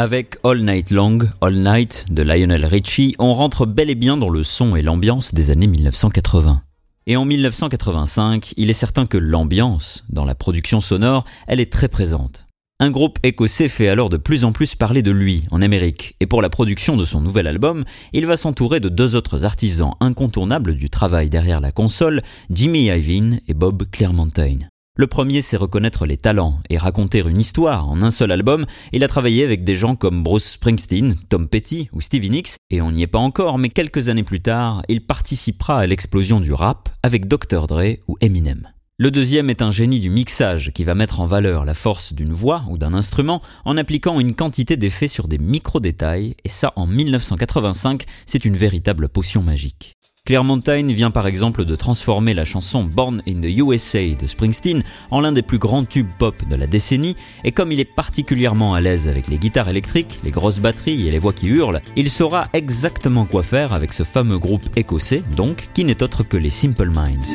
Avec 0.00 0.36
All 0.44 0.62
Night 0.62 0.92
Long, 0.92 1.18
All 1.40 1.56
Night 1.56 2.06
de 2.08 2.22
Lionel 2.22 2.64
Richie, 2.64 3.16
on 3.18 3.34
rentre 3.34 3.66
bel 3.66 3.90
et 3.90 3.96
bien 3.96 4.16
dans 4.16 4.28
le 4.28 4.44
son 4.44 4.76
et 4.76 4.82
l'ambiance 4.82 5.34
des 5.34 5.50
années 5.50 5.66
1980. 5.66 6.62
Et 7.08 7.16
en 7.16 7.24
1985, 7.24 8.54
il 8.56 8.70
est 8.70 8.74
certain 8.74 9.06
que 9.06 9.18
l'ambiance, 9.18 10.04
dans 10.08 10.24
la 10.24 10.36
production 10.36 10.80
sonore, 10.80 11.24
elle 11.48 11.58
est 11.58 11.72
très 11.72 11.88
présente. 11.88 12.46
Un 12.78 12.92
groupe 12.92 13.18
écossais 13.24 13.66
fait 13.66 13.88
alors 13.88 14.08
de 14.08 14.18
plus 14.18 14.44
en 14.44 14.52
plus 14.52 14.76
parler 14.76 15.02
de 15.02 15.10
lui 15.10 15.46
en 15.50 15.62
Amérique, 15.62 16.14
et 16.20 16.28
pour 16.28 16.42
la 16.42 16.48
production 16.48 16.96
de 16.96 17.04
son 17.04 17.20
nouvel 17.20 17.48
album, 17.48 17.84
il 18.12 18.24
va 18.24 18.36
s'entourer 18.36 18.78
de 18.78 18.88
deux 18.88 19.16
autres 19.16 19.46
artisans 19.46 19.94
incontournables 19.98 20.76
du 20.76 20.90
travail 20.90 21.28
derrière 21.28 21.60
la 21.60 21.72
console, 21.72 22.20
Jimmy 22.50 22.84
Iovine 22.84 23.40
et 23.48 23.54
Bob 23.54 23.82
Clearmountain. 23.90 24.58
Le 25.00 25.06
premier, 25.06 25.42
c'est 25.42 25.56
reconnaître 25.56 26.06
les 26.06 26.16
talents 26.16 26.58
et 26.70 26.76
raconter 26.76 27.20
une 27.20 27.38
histoire 27.38 27.88
en 27.88 28.02
un 28.02 28.10
seul 28.10 28.32
album. 28.32 28.66
Il 28.90 29.04
a 29.04 29.08
travaillé 29.08 29.44
avec 29.44 29.62
des 29.62 29.76
gens 29.76 29.94
comme 29.94 30.24
Bruce 30.24 30.54
Springsteen, 30.54 31.14
Tom 31.28 31.46
Petty 31.46 31.88
ou 31.92 32.00
Stevie 32.00 32.30
Nicks, 32.30 32.56
et 32.70 32.80
on 32.80 32.90
n'y 32.90 33.02
est 33.02 33.06
pas 33.06 33.20
encore, 33.20 33.58
mais 33.58 33.68
quelques 33.68 34.08
années 34.08 34.24
plus 34.24 34.40
tard, 34.40 34.82
il 34.88 35.06
participera 35.06 35.78
à 35.78 35.86
l'explosion 35.86 36.40
du 36.40 36.52
rap 36.52 36.88
avec 37.04 37.28
Dr. 37.28 37.68
Dre 37.68 37.98
ou 38.08 38.16
Eminem. 38.20 38.72
Le 38.98 39.12
deuxième 39.12 39.50
est 39.50 39.62
un 39.62 39.70
génie 39.70 40.00
du 40.00 40.10
mixage 40.10 40.72
qui 40.74 40.82
va 40.82 40.96
mettre 40.96 41.20
en 41.20 41.26
valeur 41.26 41.64
la 41.64 41.74
force 41.74 42.12
d'une 42.12 42.32
voix 42.32 42.62
ou 42.68 42.76
d'un 42.76 42.92
instrument 42.92 43.40
en 43.64 43.76
appliquant 43.76 44.18
une 44.18 44.34
quantité 44.34 44.76
d'effets 44.76 45.06
sur 45.06 45.28
des 45.28 45.38
micro-détails, 45.38 46.34
et 46.42 46.48
ça 46.48 46.72
en 46.74 46.88
1985, 46.88 48.04
c'est 48.26 48.44
une 48.44 48.56
véritable 48.56 49.08
potion 49.08 49.44
magique. 49.44 49.94
Claire 50.28 50.44
Montaigne 50.44 50.92
vient 50.92 51.10
par 51.10 51.26
exemple 51.26 51.64
de 51.64 51.74
transformer 51.74 52.34
la 52.34 52.44
chanson 52.44 52.84
Born 52.84 53.22
in 53.26 53.40
the 53.40 53.46
USA 53.46 54.14
de 54.14 54.26
Springsteen 54.26 54.82
en 55.10 55.22
l'un 55.22 55.32
des 55.32 55.40
plus 55.40 55.56
grands 55.56 55.86
tubes 55.86 56.10
pop 56.18 56.34
de 56.50 56.54
la 56.54 56.66
décennie, 56.66 57.16
et 57.44 57.50
comme 57.50 57.72
il 57.72 57.80
est 57.80 57.86
particulièrement 57.86 58.74
à 58.74 58.82
l'aise 58.82 59.08
avec 59.08 59.28
les 59.28 59.38
guitares 59.38 59.70
électriques, 59.70 60.20
les 60.24 60.30
grosses 60.30 60.60
batteries 60.60 61.08
et 61.08 61.10
les 61.10 61.18
voix 61.18 61.32
qui 61.32 61.46
hurlent, 61.46 61.80
il 61.96 62.10
saura 62.10 62.48
exactement 62.52 63.24
quoi 63.24 63.42
faire 63.42 63.72
avec 63.72 63.94
ce 63.94 64.02
fameux 64.02 64.38
groupe 64.38 64.68
écossais, 64.76 65.22
donc, 65.34 65.70
qui 65.72 65.86
n'est 65.86 66.02
autre 66.02 66.24
que 66.24 66.36
les 66.36 66.50
Simple 66.50 66.90
Minds. 66.90 67.32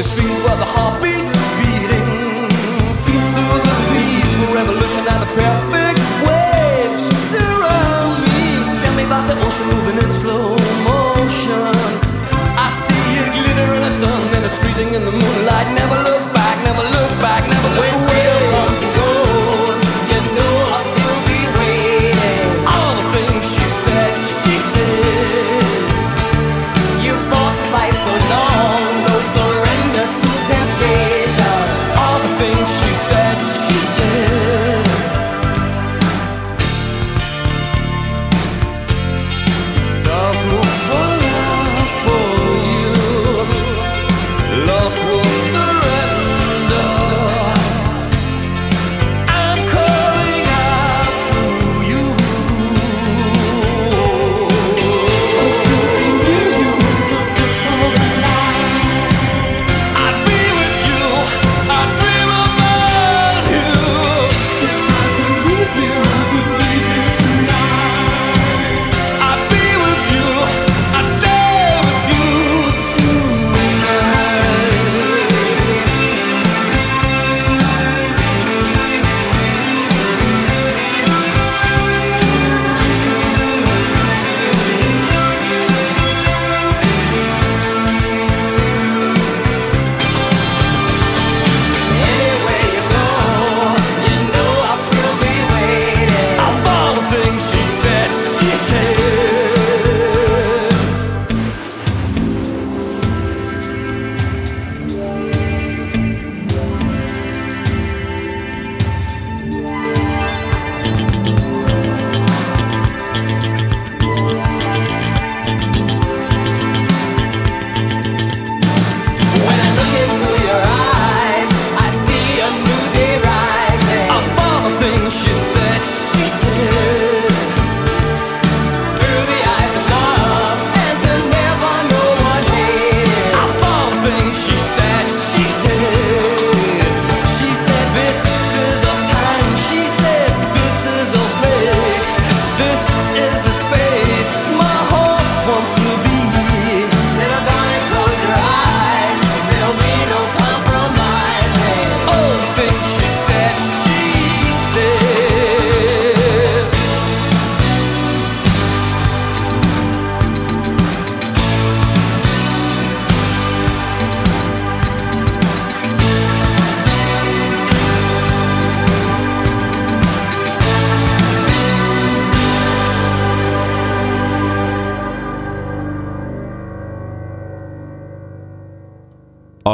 The 0.00 0.08
street 0.08 0.32
where 0.44 0.56
the 0.56 0.64
heartbeats 0.64 1.36
beating. 1.60 2.08
To 3.36 3.44
the 3.68 3.76
peaceful 3.92 4.48
revolution 4.56 5.04
and 5.12 5.20
the 5.20 5.30
perfect 5.36 6.00
waves 6.24 7.04
surround 7.28 8.16
me. 8.32 8.64
Tell 8.80 8.94
me 8.96 9.04
about 9.04 9.28
the 9.28 9.36
ocean 9.44 9.66
moving 9.68 10.00
in 10.00 10.10
slow 10.24 10.56
motion. 10.88 11.76
I 12.56 12.68
see 12.72 13.08
it 13.20 13.28
glitter 13.28 13.76
in 13.76 13.82
the 13.84 13.92
sun, 14.00 14.20
then 14.32 14.40
it's 14.48 14.56
freezing 14.56 14.88
in 14.96 15.04
the 15.04 15.12
moonlight. 15.12 15.68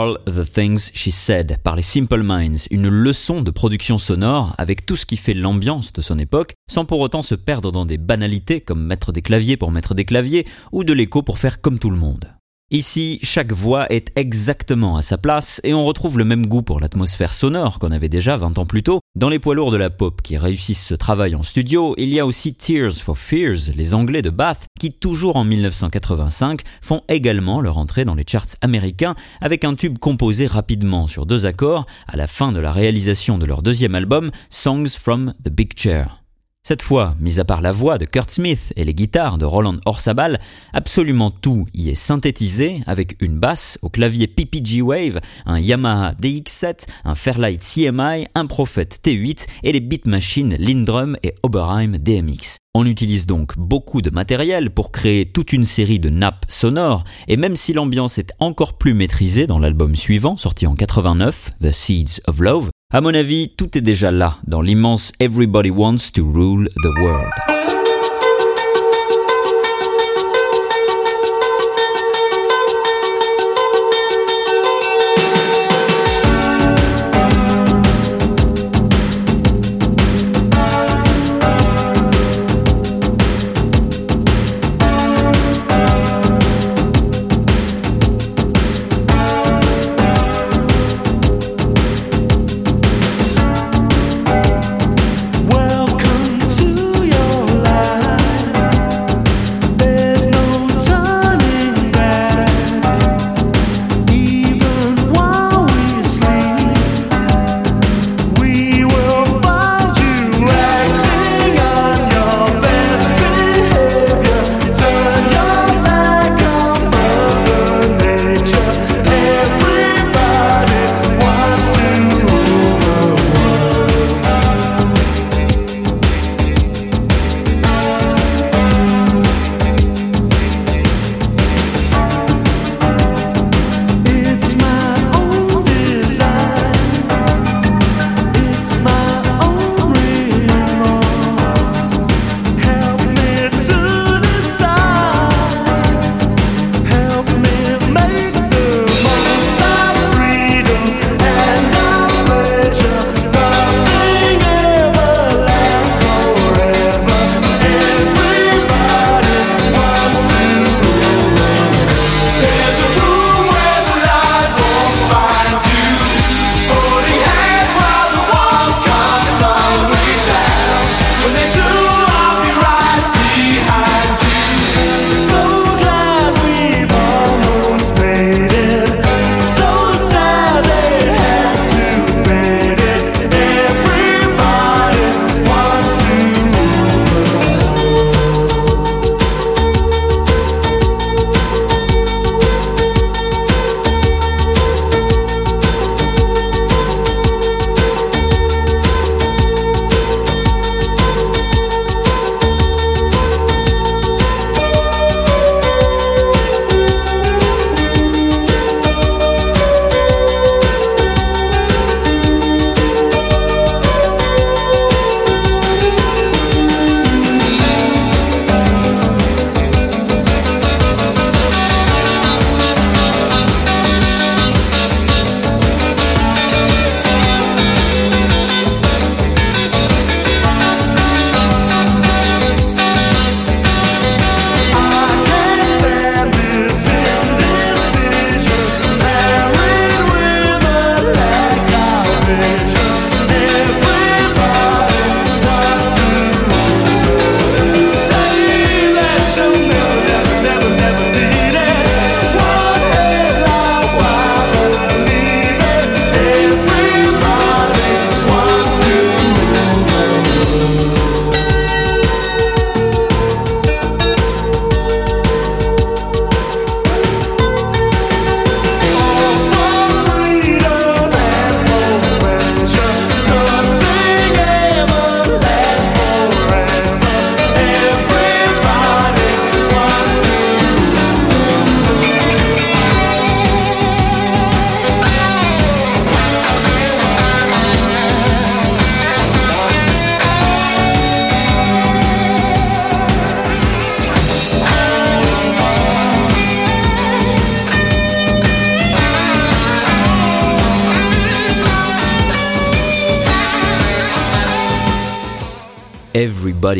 All 0.07 0.18
the 0.26 0.44
Things 0.48 0.92
She 0.94 1.11
Said 1.11 1.59
par 1.64 1.74
les 1.74 1.82
Simple 1.82 2.22
Minds, 2.22 2.68
une 2.70 2.88
leçon 2.88 3.42
de 3.42 3.50
production 3.50 3.98
sonore 3.98 4.54
avec 4.57 4.86
tout 4.86 4.94
ce 4.94 5.04
qui 5.04 5.16
fait 5.16 5.34
l'ambiance 5.34 5.92
de 5.92 6.00
son 6.00 6.18
époque, 6.18 6.54
sans 6.70 6.84
pour 6.84 7.00
autant 7.00 7.22
se 7.22 7.34
perdre 7.34 7.72
dans 7.72 7.86
des 7.86 7.98
banalités 7.98 8.61
comme 8.61 8.84
mettre 8.84 9.11
des 9.11 9.22
claviers 9.22 9.57
pour 9.57 9.72
mettre 9.72 9.94
des 9.94 10.04
claviers 10.04 10.46
ou 10.70 10.84
de 10.84 10.92
l'écho 10.92 11.22
pour 11.22 11.38
faire 11.38 11.61
comme 11.61 11.80
tout 11.80 11.90
le 11.90 11.96
monde. 11.96 12.36
Ici, 12.72 13.20
chaque 13.22 13.52
voix 13.52 13.86
est 13.92 14.10
exactement 14.16 14.96
à 14.96 15.02
sa 15.02 15.18
place 15.18 15.60
et 15.62 15.72
on 15.72 15.84
retrouve 15.84 16.18
le 16.18 16.24
même 16.24 16.48
goût 16.48 16.62
pour 16.62 16.80
l'atmosphère 16.80 17.32
sonore 17.32 17.78
qu'on 17.78 17.92
avait 17.92 18.08
déjà 18.08 18.36
20 18.36 18.58
ans 18.58 18.66
plus 18.66 18.82
tôt. 18.82 18.98
Dans 19.14 19.28
les 19.28 19.38
poids 19.38 19.54
lourds 19.54 19.70
de 19.70 19.76
la 19.76 19.88
pop 19.88 20.20
qui 20.20 20.36
réussissent 20.36 20.84
ce 20.84 20.96
travail 20.96 21.36
en 21.36 21.44
studio, 21.44 21.94
il 21.96 22.08
y 22.08 22.18
a 22.18 22.26
aussi 22.26 22.56
Tears 22.56 22.94
for 22.94 23.16
Fears, 23.16 23.70
les 23.76 23.94
Anglais 23.94 24.20
de 24.20 24.30
Bath, 24.30 24.66
qui 24.80 24.90
toujours 24.90 25.36
en 25.36 25.44
1985 25.44 26.62
font 26.82 27.02
également 27.08 27.60
leur 27.60 27.78
entrée 27.78 28.04
dans 28.04 28.16
les 28.16 28.24
charts 28.26 28.56
américains 28.62 29.14
avec 29.40 29.64
un 29.64 29.76
tube 29.76 29.98
composé 30.00 30.48
rapidement 30.48 31.06
sur 31.06 31.24
deux 31.24 31.46
accords 31.46 31.86
à 32.08 32.16
la 32.16 32.26
fin 32.26 32.50
de 32.50 32.58
la 32.58 32.72
réalisation 32.72 33.38
de 33.38 33.46
leur 33.46 33.62
deuxième 33.62 33.94
album, 33.94 34.32
Songs 34.50 34.88
from 34.88 35.34
the 35.44 35.50
Big 35.50 35.78
Chair. 35.78 36.25
Cette 36.68 36.82
fois, 36.82 37.14
mis 37.20 37.38
à 37.38 37.44
part 37.44 37.60
la 37.60 37.70
voix 37.70 37.96
de 37.96 38.06
Kurt 38.06 38.28
Smith 38.28 38.72
et 38.74 38.82
les 38.82 38.92
guitares 38.92 39.38
de 39.38 39.44
Roland 39.44 39.76
Orsabal, 39.84 40.40
absolument 40.72 41.30
tout 41.30 41.68
y 41.72 41.90
est 41.90 41.94
synthétisé 41.94 42.80
avec 42.88 43.16
une 43.22 43.38
basse 43.38 43.78
au 43.82 43.88
clavier 43.88 44.26
PPG 44.26 44.82
Wave, 44.82 45.20
un 45.44 45.60
Yamaha 45.60 46.14
DX7, 46.14 46.88
un 47.04 47.14
Fairlight 47.14 47.62
CMI, 47.62 48.26
un 48.34 48.46
Prophet 48.46 48.88
T8 49.00 49.46
et 49.62 49.70
les 49.70 49.78
beat 49.78 50.08
machines 50.08 50.56
Lindrum 50.58 51.16
et 51.22 51.36
Oberheim 51.44 51.98
DMX. 51.98 52.56
On 52.74 52.84
utilise 52.84 53.26
donc 53.26 53.56
beaucoup 53.56 54.02
de 54.02 54.10
matériel 54.10 54.70
pour 54.70 54.90
créer 54.90 55.24
toute 55.24 55.52
une 55.52 55.64
série 55.64 56.00
de 56.00 56.10
nappes 56.10 56.46
sonores, 56.48 57.04
et 57.28 57.36
même 57.36 57.54
si 57.54 57.74
l'ambiance 57.74 58.18
est 58.18 58.32
encore 58.40 58.76
plus 58.76 58.92
maîtrisée 58.92 59.46
dans 59.46 59.60
l'album 59.60 59.94
suivant, 59.94 60.36
sorti 60.36 60.66
en 60.66 60.74
89, 60.74 61.52
The 61.62 61.70
Seeds 61.70 62.22
of 62.26 62.40
Love, 62.40 62.70
à 62.93 63.01
mon 63.01 63.12
avis, 63.14 63.49
tout 63.57 63.76
est 63.76 63.80
déjà 63.80 64.11
là 64.11 64.37
dans 64.47 64.62
l'immense 64.62 65.12
Everybody 65.18 65.70
Wants 65.70 66.12
to 66.14 66.24
Rule 66.24 66.68
the 66.76 67.01
World. 67.01 67.55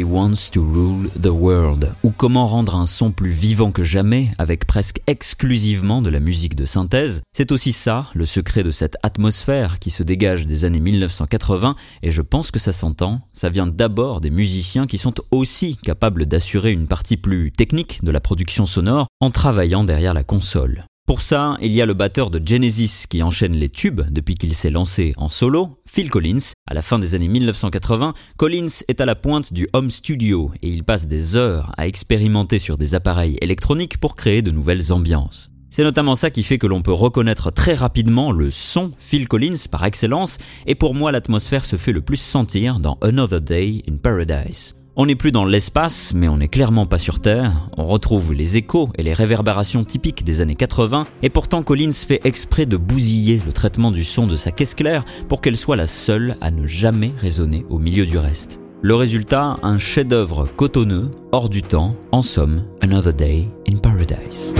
Wants 0.05 0.51
to 0.53 0.63
Rule 0.63 1.11
the 1.21 1.27
World, 1.27 1.93
ou 2.03 2.11
comment 2.11 2.47
rendre 2.47 2.77
un 2.77 2.87
son 2.87 3.11
plus 3.11 3.31
vivant 3.31 3.73
que 3.73 3.83
jamais 3.83 4.31
avec 4.39 4.67
presque 4.67 5.01
exclusivement 5.07 6.03
de 6.03 6.11
la 6.11 6.21
musique 6.21 6.57
de 6.57 6.65
synthèse. 6.65 7.23
C'est 7.33 7.53
aussi 7.53 7.73
ça, 7.73 8.07
le 8.15 8.27
secret 8.27 8.63
de 8.63 8.71
cette 8.71 8.97
atmosphère 9.03 9.79
qui 9.79 9.91
se 9.91 10.03
dégage 10.03 10.47
des 10.47 10.65
années 10.65 10.81
1980, 10.81 11.77
et 12.03 12.11
je 12.11 12.23
pense 12.23 12.51
que 12.51 12.59
ça 12.59 12.73
s'entend, 12.73 13.21
ça 13.33 13.49
vient 13.49 13.67
d'abord 13.67 14.21
des 14.21 14.31
musiciens 14.31 14.87
qui 14.87 14.99
sont 14.99 15.15
aussi 15.31 15.77
capables 15.77 16.27
d'assurer 16.27 16.73
une 16.73 16.89
partie 16.89 17.17
plus 17.17 17.53
technique 17.53 18.03
de 18.03 18.11
la 18.11 18.21
production 18.21 18.67
sonore 18.67 19.07
en 19.21 19.31
travaillant 19.31 19.85
derrière 19.85 20.15
la 20.15 20.25
console. 20.25 20.87
Pour 21.07 21.23
ça, 21.23 21.57
il 21.63 21.71
y 21.71 21.81
a 21.81 21.87
le 21.87 21.95
batteur 21.95 22.31
de 22.31 22.43
Genesis 22.45 23.07
qui 23.09 23.23
enchaîne 23.23 23.53
les 23.53 23.69
tubes 23.69 24.03
depuis 24.11 24.35
qu'il 24.35 24.57
s'est 24.57 24.71
lancé 24.71 25.15
en 25.17 25.29
solo, 25.29 25.81
Phil 25.89 26.11
Collins. 26.11 26.51
À 26.69 26.75
la 26.75 26.83
fin 26.83 26.99
des 26.99 27.15
années 27.15 27.29
1980, 27.29 28.13
Collins 28.37 28.83
est 28.89 29.01
à 29.01 29.07
la 29.07 29.15
pointe 29.15 29.53
du 29.53 29.69
home 29.73 29.91
studio 29.91 30.51
et 30.63 30.69
il 30.69 30.83
passe 30.83 31.07
des 31.07 31.37
heures 31.37 31.73
à 31.77 31.87
expérimenter 31.87 32.59
sur 32.59 32.77
des 32.77 32.97
appareils 32.97 33.39
électroniques 33.41 33.99
pour 33.99 34.17
créer 34.17 34.43
de 34.43 34.51
nouvelles 34.51 34.93
ambiances. 34.93 35.53
C'est 35.71 35.85
notamment 35.85 36.17
ça 36.17 36.31
qui 36.31 36.43
fait 36.43 36.59
que 36.59 36.67
l'on 36.67 36.83
peut 36.83 36.93
reconnaître 36.93 37.53
très 37.53 37.75
rapidement 37.75 38.33
le 38.33 38.51
son 38.51 38.91
Phil 38.99 39.29
Collins 39.29 39.69
par 39.71 39.85
excellence, 39.85 40.39
et 40.67 40.75
pour 40.75 40.97
moi 40.97 41.13
l'atmosphère 41.13 41.67
se 41.67 41.77
fait 41.77 41.93
le 41.93 42.03
plus 42.03 42.17
sentir 42.17 42.81
dans 42.81 42.99
Another 43.01 43.41
Day 43.41 43.83
in 43.89 43.97
Paradise. 43.97 44.76
On 44.99 45.05
n'est 45.05 45.15
plus 45.15 45.31
dans 45.31 45.45
l'espace, 45.45 46.15
mais 46.15 46.27
on 46.27 46.39
n'est 46.39 46.49
clairement 46.49 46.87
pas 46.87 46.99
sur 46.99 47.21
Terre. 47.21 47.69
On 47.77 47.85
retrouve 47.85 48.33
les 48.33 48.57
échos 48.57 48.89
et 48.97 49.03
les 49.03 49.13
réverbérations 49.13 49.85
typiques 49.85 50.25
des 50.25 50.41
années 50.41 50.55
80, 50.55 51.05
et 51.21 51.29
pourtant 51.29 51.63
Collins 51.63 51.93
fait 51.93 52.23
exprès 52.25 52.65
de 52.65 52.79
bousiller 52.79 53.43
le 53.45 53.53
traitement 53.53 53.91
du 53.91 54.05
son 54.05 54.27
de 54.27 54.37
sa 54.37 54.53
caisse 54.53 54.75
claire 54.75 55.05
pour 55.29 55.43
qu'elle 55.43 55.59
soit 55.59 55.77
la 55.77 55.87
seule 55.87 56.39
à 56.41 56.51
ne 56.51 56.67
jamais 56.67 57.13
résonner 57.19 57.67
au 57.69 57.79
milieu 57.79 58.07
du 58.07 58.17
reste. 58.17 58.63
Le 58.81 58.95
résultat, 58.95 59.59
un 59.63 59.77
chef-d'œuvre 59.77 60.49
cotonneux, 60.57 61.11
hors 61.31 61.51
du 61.51 61.63
temps, 61.63 61.95
en 62.11 62.23
somme, 62.23 62.65
Another 62.81 63.13
Day 63.13 63.51
in 63.69 63.77
Paradise. 63.77 64.55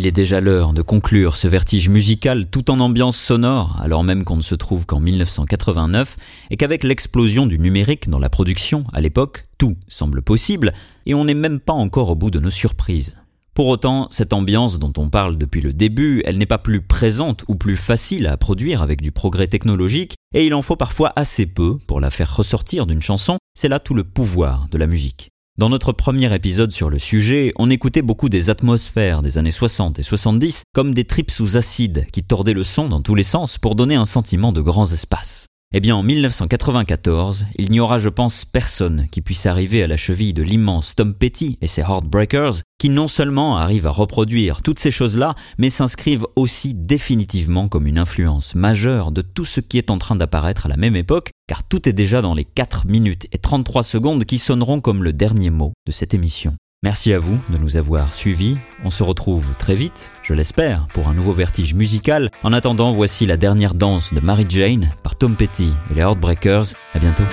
Il 0.00 0.06
est 0.06 0.12
déjà 0.12 0.40
l'heure 0.40 0.72
de 0.72 0.80
conclure 0.80 1.36
ce 1.36 1.46
vertige 1.46 1.90
musical 1.90 2.48
tout 2.48 2.70
en 2.70 2.80
ambiance 2.80 3.18
sonore, 3.18 3.78
alors 3.82 4.02
même 4.02 4.24
qu'on 4.24 4.38
ne 4.38 4.40
se 4.40 4.54
trouve 4.54 4.86
qu'en 4.86 4.98
1989 4.98 6.16
et 6.48 6.56
qu'avec 6.56 6.84
l'explosion 6.84 7.46
du 7.46 7.58
numérique 7.58 8.08
dans 8.08 8.18
la 8.18 8.30
production, 8.30 8.84
à 8.94 9.02
l'époque, 9.02 9.44
tout 9.58 9.76
semble 9.88 10.22
possible 10.22 10.72
et 11.04 11.12
on 11.12 11.26
n'est 11.26 11.34
même 11.34 11.60
pas 11.60 11.74
encore 11.74 12.08
au 12.08 12.14
bout 12.14 12.30
de 12.30 12.40
nos 12.40 12.48
surprises. 12.48 13.14
Pour 13.52 13.66
autant, 13.66 14.06
cette 14.10 14.32
ambiance 14.32 14.78
dont 14.78 14.94
on 14.96 15.10
parle 15.10 15.36
depuis 15.36 15.60
le 15.60 15.74
début, 15.74 16.22
elle 16.24 16.38
n'est 16.38 16.46
pas 16.46 16.56
plus 16.56 16.80
présente 16.80 17.44
ou 17.48 17.54
plus 17.54 17.76
facile 17.76 18.26
à 18.26 18.38
produire 18.38 18.80
avec 18.80 19.02
du 19.02 19.12
progrès 19.12 19.48
technologique, 19.48 20.14
et 20.34 20.46
il 20.46 20.54
en 20.54 20.62
faut 20.62 20.76
parfois 20.76 21.12
assez 21.14 21.44
peu 21.44 21.76
pour 21.86 22.00
la 22.00 22.08
faire 22.08 22.34
ressortir 22.34 22.86
d'une 22.86 23.02
chanson, 23.02 23.36
c'est 23.54 23.68
là 23.68 23.78
tout 23.78 23.92
le 23.92 24.04
pouvoir 24.04 24.66
de 24.70 24.78
la 24.78 24.86
musique. 24.86 25.29
Dans 25.58 25.68
notre 25.68 25.92
premier 25.92 26.34
épisode 26.34 26.72
sur 26.72 26.88
le 26.88 26.98
sujet, 26.98 27.52
on 27.56 27.68
écoutait 27.68 28.00
beaucoup 28.00 28.30
des 28.30 28.48
atmosphères 28.48 29.20
des 29.20 29.36
années 29.36 29.50
60 29.50 29.98
et 29.98 30.02
70 30.02 30.62
comme 30.72 30.94
des 30.94 31.04
tripes 31.04 31.30
sous 31.30 31.58
acide 31.58 32.06
qui 32.12 32.22
tordaient 32.22 32.54
le 32.54 32.62
son 32.62 32.88
dans 32.88 33.02
tous 33.02 33.14
les 33.14 33.24
sens 33.24 33.58
pour 33.58 33.74
donner 33.74 33.94
un 33.94 34.06
sentiment 34.06 34.52
de 34.52 34.62
grands 34.62 34.90
espaces. 34.90 35.48
Eh 35.72 35.78
bien, 35.78 35.94
en 35.94 36.02
1994, 36.02 37.46
il 37.54 37.70
n'y 37.70 37.78
aura, 37.78 38.00
je 38.00 38.08
pense, 38.08 38.44
personne 38.44 39.06
qui 39.12 39.20
puisse 39.20 39.46
arriver 39.46 39.84
à 39.84 39.86
la 39.86 39.96
cheville 39.96 40.34
de 40.34 40.42
l'immense 40.42 40.96
Tom 40.96 41.14
Petty 41.14 41.58
et 41.60 41.68
ses 41.68 41.82
Heartbreakers, 41.82 42.62
qui 42.80 42.88
non 42.88 43.06
seulement 43.06 43.56
arrivent 43.56 43.86
à 43.86 43.92
reproduire 43.92 44.62
toutes 44.62 44.80
ces 44.80 44.90
choses-là, 44.90 45.36
mais 45.58 45.70
s'inscrivent 45.70 46.26
aussi 46.34 46.74
définitivement 46.74 47.68
comme 47.68 47.86
une 47.86 47.98
influence 47.98 48.56
majeure 48.56 49.12
de 49.12 49.22
tout 49.22 49.44
ce 49.44 49.60
qui 49.60 49.78
est 49.78 49.90
en 49.90 49.98
train 49.98 50.16
d'apparaître 50.16 50.66
à 50.66 50.68
la 50.68 50.76
même 50.76 50.96
époque, 50.96 51.30
car 51.46 51.62
tout 51.62 51.88
est 51.88 51.92
déjà 51.92 52.20
dans 52.20 52.34
les 52.34 52.44
4 52.44 52.88
minutes 52.88 53.28
et 53.30 53.38
33 53.38 53.84
secondes 53.84 54.24
qui 54.24 54.38
sonneront 54.38 54.80
comme 54.80 55.04
le 55.04 55.12
dernier 55.12 55.50
mot 55.50 55.72
de 55.86 55.92
cette 55.92 56.14
émission. 56.14 56.56
Merci 56.82 57.12
à 57.12 57.18
vous 57.18 57.38
de 57.50 57.58
nous 57.58 57.76
avoir 57.76 58.14
suivis. 58.14 58.56
On 58.86 58.88
se 58.88 59.02
retrouve 59.02 59.44
très 59.58 59.74
vite, 59.74 60.10
je 60.22 60.32
l'espère, 60.32 60.86
pour 60.94 61.08
un 61.08 61.12
nouveau 61.12 61.34
vertige 61.34 61.74
musical. 61.74 62.30
En 62.42 62.54
attendant, 62.54 62.92
voici 62.92 63.26
la 63.26 63.36
dernière 63.36 63.74
danse 63.74 64.14
de 64.14 64.20
Mary 64.20 64.46
Jane 64.48 64.90
par 65.02 65.14
Tom 65.14 65.36
Petty 65.36 65.74
et 65.90 65.94
les 65.94 66.00
Heartbreakers. 66.00 66.74
À 66.94 66.98
bientôt. 66.98 67.24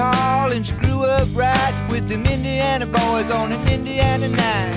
Tall 0.00 0.50
and 0.52 0.66
she 0.66 0.72
grew 0.76 1.04
up 1.04 1.28
right 1.34 1.74
with 1.90 2.08
them 2.08 2.24
Indiana 2.24 2.86
boys 2.86 3.28
on 3.30 3.52
an 3.52 3.62
Indiana 3.68 4.28
night. 4.28 4.76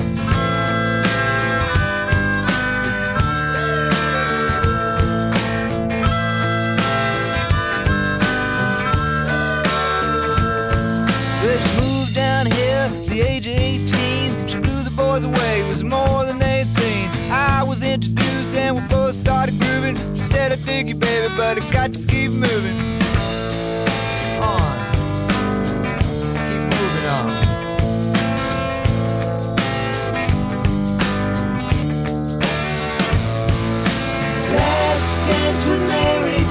Well, 11.42 11.60
she 11.66 11.76
moved 11.80 12.16
down 12.16 12.48
here 12.48 12.90
at 12.92 13.06
the 13.08 13.22
age 13.22 13.48
of 13.48 13.58
18. 13.58 14.48
She 14.48 14.58
blew 14.58 14.84
the 14.84 14.94
boys 14.98 15.24
away, 15.24 15.62
it 15.62 15.68
was 15.68 15.84
more 15.86 16.26
than 16.26 16.38
they'd 16.38 16.68
seen. 16.68 17.08
I 17.32 17.64
was 17.64 17.82
introduced 17.82 18.54
and 18.56 18.76
we 18.76 18.82
both 18.90 19.16
started 19.16 19.58
grooving. 19.62 19.96
She 20.18 20.24
said, 20.24 20.52
I 20.52 20.58
dig 20.58 20.90
you, 20.90 20.96
baby, 20.96 21.34
but 21.38 21.62
I 21.62 21.72
got 21.72 21.94
to 21.94 22.00
keep 22.12 22.32
moving. 22.32 23.03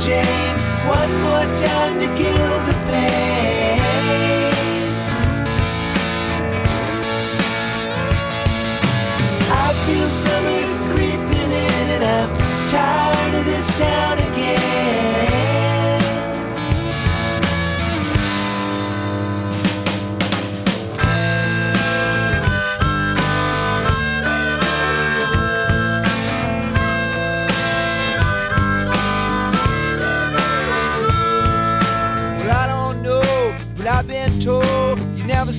Jane. 0.04 0.58
One 0.88 1.12
more 1.22 1.46
time 1.54 2.00
to 2.00 2.06
kill 2.06 2.54
the 2.66 2.74
pain. 2.90 3.80
I 9.64 9.72
feel 9.86 10.08
summer 10.08 10.62
creeping 10.92 11.52
in 11.68 11.86
and 11.96 12.04
I'm 12.18 12.30
tired 12.66 13.34
of 13.38 13.44
this 13.44 13.78
town 13.78 14.21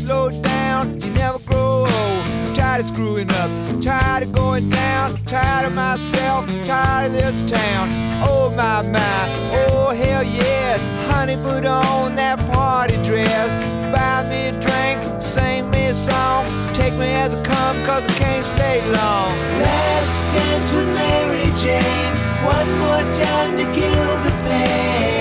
slow 0.04 0.30
down, 0.42 1.00
you 1.00 1.10
never 1.14 1.40
grow 1.48 1.88
old. 1.88 2.26
I'm 2.28 2.54
tired 2.54 2.82
of 2.82 2.88
screwing 2.88 3.32
up, 3.42 3.50
tired 3.82 4.24
of 4.24 4.34
going 4.34 4.70
down, 4.70 5.16
tired 5.26 5.66
of 5.68 5.74
myself, 5.74 6.44
tired 6.66 7.08
of 7.08 7.14
this 7.14 7.40
town. 7.50 7.88
Oh 8.22 8.52
my 8.58 8.82
my, 8.96 9.22
oh 9.62 9.96
hell 9.96 10.24
yes, 10.24 10.84
honey, 11.08 11.38
put 11.38 11.66
on 11.66 12.16
that 12.16 12.38
party 12.52 12.96
dress. 13.08 13.52
Buy 13.96 14.28
me 14.30 14.50
a 14.52 14.54
drink, 14.66 15.22
sing 15.22 15.70
me 15.72 15.86
a 15.86 15.94
song, 15.94 16.44
take 16.74 16.94
me 16.96 17.08
as 17.24 17.36
I 17.36 17.42
come, 17.44 17.78
cause 17.86 18.04
I 18.06 18.14
can't 18.20 18.44
stay 18.44 18.82
long. 18.92 19.32
Last 19.64 20.18
dance 20.36 20.70
with 20.76 20.90
Mary 21.00 21.48
Jane, 21.64 22.14
one 22.44 22.70
more 22.84 23.06
time 23.24 23.52
to 23.56 23.66
kill 23.72 24.12
the 24.26 24.34
pain. 24.44 25.13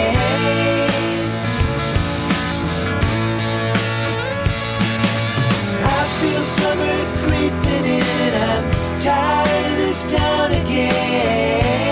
Creeping 7.24 7.86
in. 7.98 8.34
I'm 8.50 9.00
tired 9.00 9.66
of 9.72 9.76
this 9.76 10.02
town 10.04 10.52
again. 10.52 11.91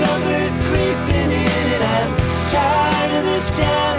summer 0.00 0.44
creeping 0.68 1.30
in, 1.44 1.66
and 1.76 1.84
I'm 1.96 2.10
tired 2.48 3.18
of 3.18 3.24
this 3.24 3.50
town. 3.50 3.89